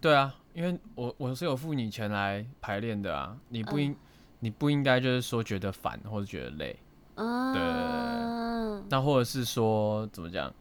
[0.00, 3.96] 对啊，因为我我是有付你钱来排练的啊，你不应
[4.38, 6.78] 你不应该就是说觉得烦或者觉得累，
[7.16, 7.24] 对，
[8.88, 10.54] 那或者是说怎么讲？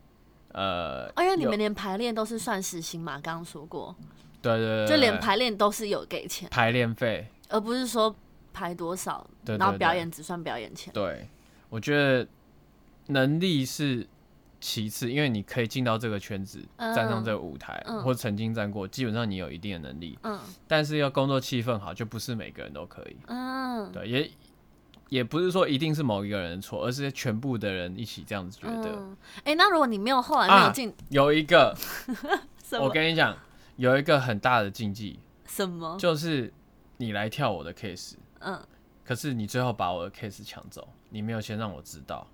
[0.58, 3.96] 呃，因为你们连排练都是算时薪嘛，刚刚说过，
[4.42, 8.16] 对对，就连排练都是有给钱排练费，而不是说
[8.52, 10.92] 排多少，然后表演只算表演钱。
[10.94, 11.30] 对，
[11.70, 12.28] 我觉得
[13.08, 14.08] 能力是。
[14.60, 20.18] 其次，因为你可以进到这个圈子，站上这个舞台，或曾经站过，基本上你有一定的能力。
[20.24, 20.40] 嗯。
[20.68, 23.18] 但是要工作气氛好，就不是每个人都可以。
[23.28, 23.92] 嗯。
[23.92, 24.32] 对，也
[25.10, 29.08] 也不是说一定是某一个人的错，而是全部的人一起这样子觉得。
[29.44, 31.76] 哎，那如果你没有后来没有进，有一个，
[32.80, 33.38] 我跟你讲，
[33.78, 35.20] 有一个很大的禁忌。
[35.46, 35.98] 什么？
[35.98, 36.54] 就是
[36.98, 38.62] 你来跳我的 case，嗯，
[39.06, 42.28] 可是你最后把我的 case 抢走，你没有先让我知道。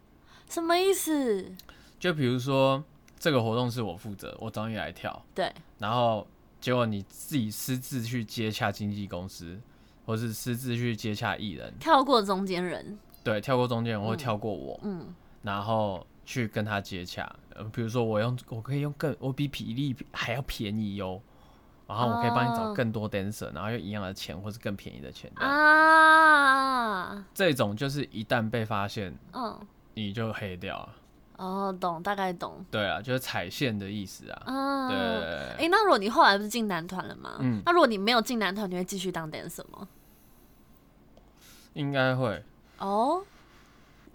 [0.50, 1.52] 什么意思？
[2.00, 2.84] 就比如说，
[3.20, 6.28] 这个活动是我负责，我找你来跳，对，然后
[6.60, 9.58] 结果你自己私自去接洽经纪公司，
[10.06, 21.22] 或是私自去接洽艺人，跳过中间人，对，跳过中间人或跳过我，嗯，然后去跟他接洽，呃，比如说我用，我可以用更，我比比例还要便宜哟，
[21.88, 29.60] 然后我可以帮你找更多 dancer，然后用一样的钱或是更便宜的钱啊，这种就是一旦被发现，嗯，
[29.94, 30.90] 你就黑掉了。
[31.38, 32.64] 哦，懂，大概懂。
[32.70, 34.44] 对啊，就是踩线的意思啊。
[34.46, 35.66] 嗯，对。
[35.66, 37.38] 哎，那如果你后来不是进男团了吗？
[37.40, 37.62] 嗯。
[37.66, 39.88] 那如果你没有进男团，你会继续当 dancer 吗？
[41.74, 42.44] 应该会。
[42.78, 43.24] 哦。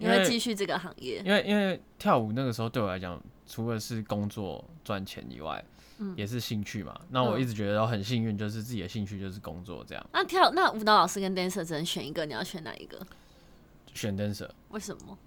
[0.01, 1.21] 你会继续这个行业？
[1.25, 5.61] 因为因为跳舞那个时候对我来讲，除了是工作赚钱以外，
[5.97, 6.97] 嗯，也是兴趣嘛。
[7.09, 10.09] 那我一直觉得我很幸运，就是自己的兴趣就是工作这样。
[10.13, 12.97] 那跳那舞蹈老师跟 dancer 只能选一个，你要选哪一个？
[13.93, 14.49] 选 dancer。
[14.69, 15.17] 为什么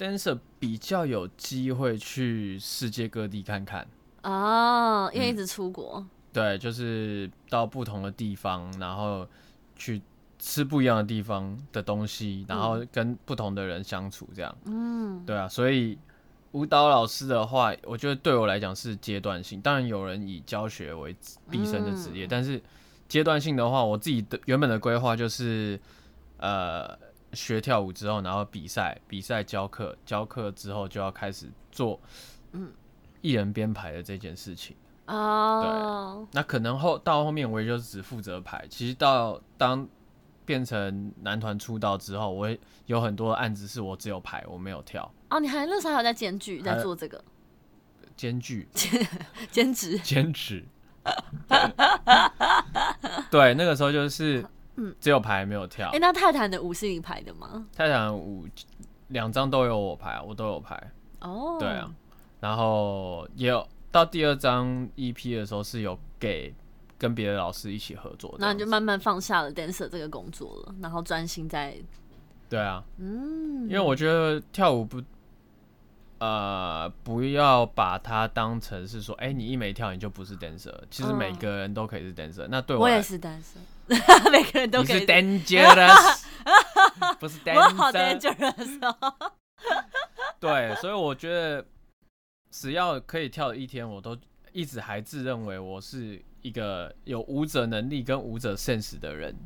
[0.00, 3.86] ？dancer 比较有机会去世界各地看看
[4.22, 9.28] 哦，因为一直出国，对，就是到不同的地方，然后
[9.76, 10.00] 去
[10.38, 15.98] 吃不一样的地方的东西，然后跟不同的人相处，这样，嗯，对啊，所以
[16.52, 21.14] 舞蹈老师的话，我觉得对我来讲是阶段性，当然有人以教学为
[21.50, 22.62] 毕生的职业，但是
[23.06, 25.78] 阶段性的话，我自己的原本的规划就是，
[26.38, 26.98] 呃。
[27.32, 32.00] 学跳舞之后，然后比赛，比赛教课，教课之后就要开始做，
[32.52, 32.72] 嗯，
[33.20, 34.76] 艺人编排的这件事情
[35.06, 36.26] 哦。
[36.30, 38.66] 对，那可能后到后面，我也就只负责排。
[38.68, 39.86] 其实到当
[40.44, 42.56] 变成男团出道之后，我
[42.86, 45.10] 有很多案子是我只有排，我没有跳。
[45.30, 47.22] 哦，你还那时候还在兼剧在做这个？
[48.16, 48.68] 兼具
[49.50, 50.62] 兼职兼职。
[53.30, 54.44] 对，那个时候就是
[55.00, 55.88] 只有排没有跳。
[55.90, 57.66] 哎，那泰坦的舞是你排的吗？
[57.74, 58.46] 泰坦舞
[59.08, 60.92] 两张都有我排，我都有排。
[61.20, 61.92] 哦，对啊，
[62.40, 66.54] 然后也有到第二张 EP 的时候是有给
[66.98, 71.76] 跟别的老师一起合作，那你就慢慢放下了 dancer 这个工作了，然后专心在。
[72.48, 75.02] 对啊，嗯，因为我觉得跳舞不。
[76.18, 80.70] 呃，不要把它当成是说，哎，你一没跳，你就不是 dancer。
[80.90, 82.46] 其实每个人都可以是 dancer。
[82.50, 83.56] 那对我也是 dancer，
[84.30, 85.00] 每个人都可以。
[85.00, 86.22] 是 dangerous，
[87.18, 88.96] 不是 dangerous。
[90.40, 91.66] 对，所以我觉得
[92.50, 94.16] 只要可以跳的一天，我都
[94.52, 99.36] 一直还自认为我是一个有舞者能力跟舞者 sense 的人。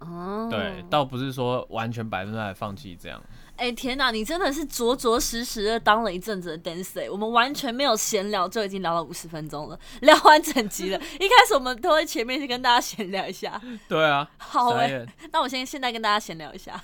[0.00, 3.20] 哦，对，倒不是说完全百分之百放弃这样。
[3.58, 10.98] 哎天哪，你真的是着着实实的当了一阵子的 dancer，我们完全没有闲聊就已经聊了五十分钟了，聊完整集了。
[11.18, 13.60] 一开始我们都会前面先跟大家闲聊一下。
[13.88, 16.80] 对啊，好哎，那我先现在跟大家闲聊一下。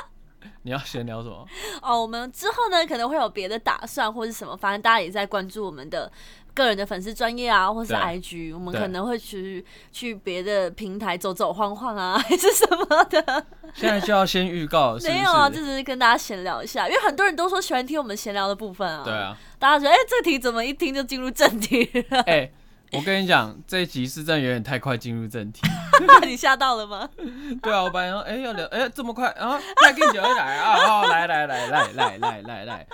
[0.62, 1.46] 你要闲聊什么？
[1.80, 6.12] 哦，我们之后呢可能会有别的打算或是什么，反正大家也在关注我们的。
[6.58, 13.46] 个人的粉丝专业啊，或是 IG，我们可能会去去别的平台走走晃晃啊，还是什么的。
[13.74, 19.02] 现在就要先预告， 没有啊，就只是跟大家闲聊一下，因为很多人都说喜欢听我们闲聊的部分啊。
[19.04, 22.20] 对啊，大家觉得哎，这题怎么一听就进入正题了？
[22.26, 22.50] 哎。
[22.92, 25.60] 我跟你讲，这一集是真的有点太快进入正题，
[26.26, 27.08] 你吓到了吗？
[27.62, 29.60] 对啊，我本来说，哎，要聊，哎，这么快啊？
[29.82, 31.02] 再跟久一来啊！
[31.06, 32.86] 来来来来来来来来，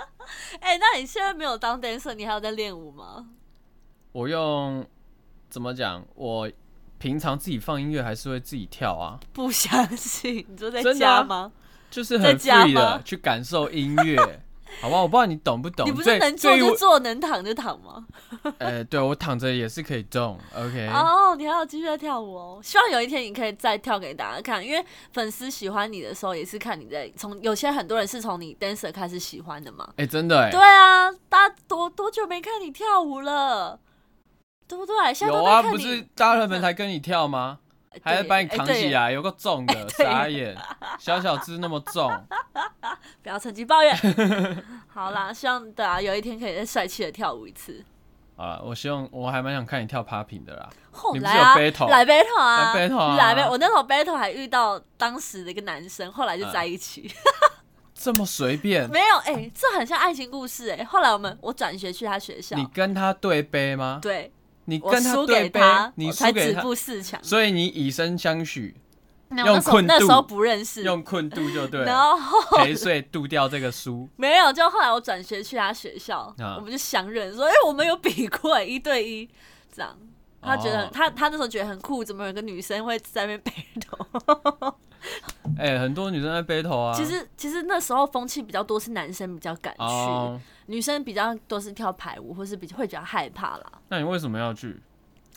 [0.60, 3.26] 哎，那你现在没有当 dancer，你还有在练舞吗？
[4.12, 4.86] 我用
[5.50, 6.04] 怎么讲？
[6.14, 6.50] 我
[6.98, 9.20] 平常自己放音乐还是会自己跳啊？
[9.34, 10.46] 不相信？
[10.48, 11.52] 你说在家吗？
[11.90, 14.43] 就是很 free 的去感受音乐。
[14.80, 15.86] 好吧，我不知道你懂不懂。
[15.86, 18.04] 你不是能坐就坐，能躺就躺吗？
[18.58, 20.38] 哎， 对我躺着也是可以动。
[20.54, 20.88] OK。
[20.88, 22.60] 哦，你还要继续在跳舞哦。
[22.62, 29.88] 希望有一天你可以再跳给大家看，因为粉丝喜欢你的时候，也是看你在从有些很多人是从你 dancer 开始喜欢的嘛。
[29.96, 30.50] 哎，真的哎。
[30.50, 33.78] 对啊，大家多多久没看你跳舞了？
[34.66, 34.94] 对不对？
[35.26, 37.58] 有啊，不是大热门才跟你跳吗？
[38.02, 40.56] 还是把你扛起来，有个重的， 傻眼，
[40.98, 42.10] 小小只那么重，
[43.22, 43.94] 不要趁机抱怨。
[44.88, 47.84] 好啦，希望对啊，有一天可以再帅气的跳舞一次。
[48.36, 50.68] 啊，我希望我还蛮想看你跳 popping 的啦。
[51.20, 52.04] 来啊，来 battle 啊，来
[52.88, 53.50] battle 啊，来 battle。
[53.50, 57.12] 我那时候 battle 还遇到当时的一个男生，后来就在一起。
[57.94, 58.90] 这么随便？
[58.90, 60.84] 没有，哎，这很像爱情故事哎。
[60.84, 64.00] 后来我们我转学去他学校，你跟他对杯吗？
[64.02, 64.32] 对。
[64.66, 65.60] 你跟他对杯，
[65.96, 68.74] 你才止步四强，所以你以身相许，
[69.30, 74.08] 用困那时候不认识，用困度就对， 然后陪睡度掉这个书。
[74.16, 79.28] 没有，就后来我转学去他学校，我们就相认，说哎，我们有比过一对一，
[79.74, 79.96] 这样。
[80.46, 84.76] 他觉得他他那时候觉得很酷，怎么有个女生会在那边 陪头？
[85.58, 86.92] 哎，很多女生在背头啊。
[86.94, 90.44] 其实其实那时候风气比较多，是男生比较敢去。
[90.66, 93.72] 女生比较都是跳排舞，或是比会比较害怕啦。
[93.88, 94.80] 那你为什么要去？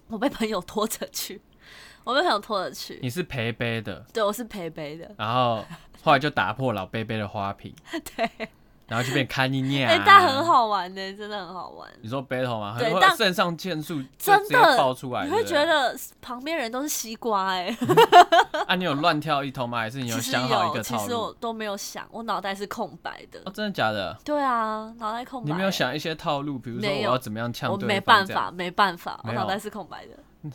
[0.07, 1.41] 我被朋友拖着去，
[2.05, 2.97] 我被朋友拖着去。
[3.01, 4.05] 你是陪背的？
[4.13, 5.13] 对，我是陪背的。
[5.18, 5.65] 然后
[6.01, 7.76] 后来就打破老背背的花瓶。
[8.15, 8.49] 对。
[8.88, 11.89] 然后就变看你念，哎，但很好玩呢，真的很好玩。
[12.01, 12.77] 你说 battle 吗？
[12.79, 17.75] 对，但肾上腺素真的爆出来，你会觉得旁边人都是西瓜哎。
[18.65, 19.79] 啊，你有乱跳一通吗？
[19.79, 21.01] 还是你有想好一个套路？
[21.01, 23.41] 其实我都没有想，我脑袋是空白的。
[23.43, 24.17] 哦，真的假的？
[24.23, 25.49] 对啊，脑袋空白。
[25.49, 30.51] 你没有想一些套路，比如说我要怎么样呛对我没办法，没办法，我脑袋是空白的。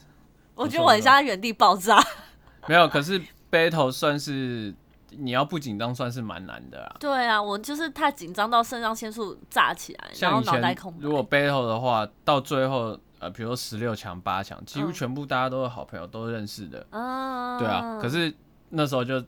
[0.55, 2.03] 我觉得我很像在原地爆炸。
[2.67, 3.21] 没有，可是
[3.51, 4.75] battle 算是。
[5.19, 6.97] 你要不紧张算是蛮难的啊。
[7.01, 10.99] 对啊，我就是太紧张到肾上腺素炸起来，然后脑袋空白。
[11.01, 16.87] 如果 battle 的话，到最后呃，比如说十六强、八强，几乎全部大家都是好朋友，都认识的。
[16.91, 17.59] 啊。
[17.59, 18.33] 对啊，可是
[18.71, 19.23] 那时候就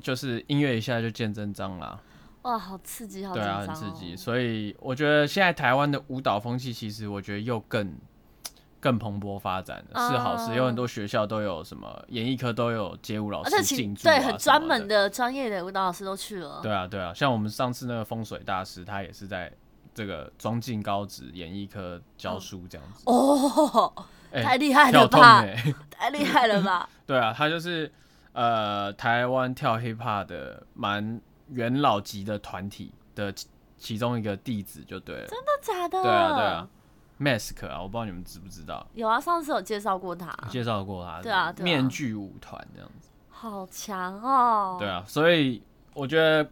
[0.00, 1.98] 就是音乐一下就见真章啦。
[2.42, 4.16] 哇，好刺激，好对啊，很刺激。
[4.16, 7.94] 所以我觉得现在台湾的舞蹈风气，其实我觉得又更。
[8.80, 16.60] 更蓬勃发展的是好事，有很多学校都有什么演艺科都有街舞老师进驻对，很专门的专业的舞蹈老师都去了。
[16.62, 19.52] 对啊，对啊，像我们上次那个风水大师，他也是在
[19.92, 23.02] 这个中进高职演艺科教书这样子。
[23.06, 23.92] 哦，
[24.30, 25.44] 太厉害了吧！
[25.90, 26.88] 太厉害了吧！
[27.04, 27.90] 对啊，他就是
[28.32, 33.34] 呃台湾跳 hip hop 的蛮元老级的团体的
[33.76, 35.26] 其中一个弟子，就对了。
[35.26, 36.02] 真的假的？
[36.02, 36.68] 对啊，对啊。
[37.20, 38.86] Mask 啊，我不知道你们知不知道。
[38.94, 40.30] 有啊，上次有介绍过他。
[40.48, 41.20] 介绍过他。
[41.20, 43.08] 对啊，面具舞团这样子。
[43.28, 44.76] 好强哦。
[44.78, 45.62] 对啊，所以
[45.94, 46.48] 我觉得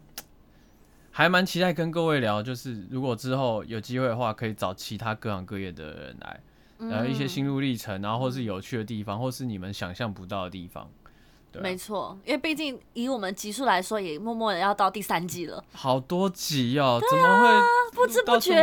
[1.11, 6.41] 还蛮期待跟各位聊，就是如果之后有机会的话，可以找其他各行各业的人来，
[6.79, 10.91] 呃，一些心路历程，然后或是有趣的地方，或是你们想象不到的地方。
[11.61, 17.49] 没错，因为毕竟以我们集数来说，也默默的要到第三季了，好多集哦，怎么会
[17.93, 18.57] 不知不觉？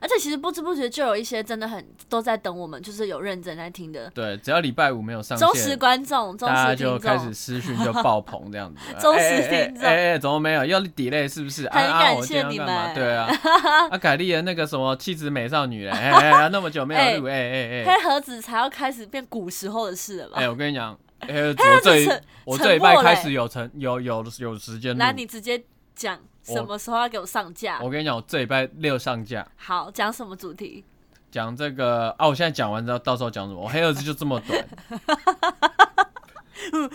[0.00, 4.10] 而且其实不知不觉就有一些真的很都在等我们，就是有认真在听的。
[4.14, 8.80] 对，只要礼拜五没有上线，忠实观众，大家就开始私讯就爆棚这样子。
[9.00, 10.64] 忠实听众，哎哎，怎么没有？
[10.64, 11.68] 要 delay 是不是？
[11.70, 12.94] 很感谢你们。
[12.94, 13.28] 对啊，
[13.90, 20.34] 阿凯莉的那个什么气质美少女哎，那么久没有录，哎哎哎，黑盒子才要开始变古时候的事了吧？
[20.36, 20.98] 哎，我跟你讲。
[21.28, 25.62] 我这我这礼拜开始有成有有有时间来，你直接
[25.94, 27.78] 讲什么时候要给我上架？
[27.80, 29.46] 我跟你讲，我这礼拜六上架。
[29.56, 30.84] 好，讲什么主题？
[31.30, 32.28] 讲这个啊！
[32.28, 33.62] 我现在讲完之后，到时候讲什么？
[33.62, 34.62] 我黑盒子就这么短。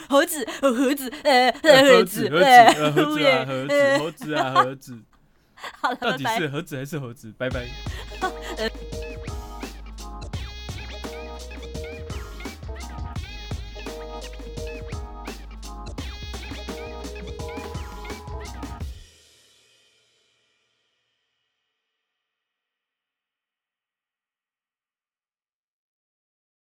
[0.07, 2.45] 盒子，盒子，呃，盒子，盒子，
[2.91, 4.97] 盒子啊，盒子，盒子啊，盒子。
[5.81, 7.33] 好了，到底是盒子还是盒子？
[7.37, 7.67] 拜拜。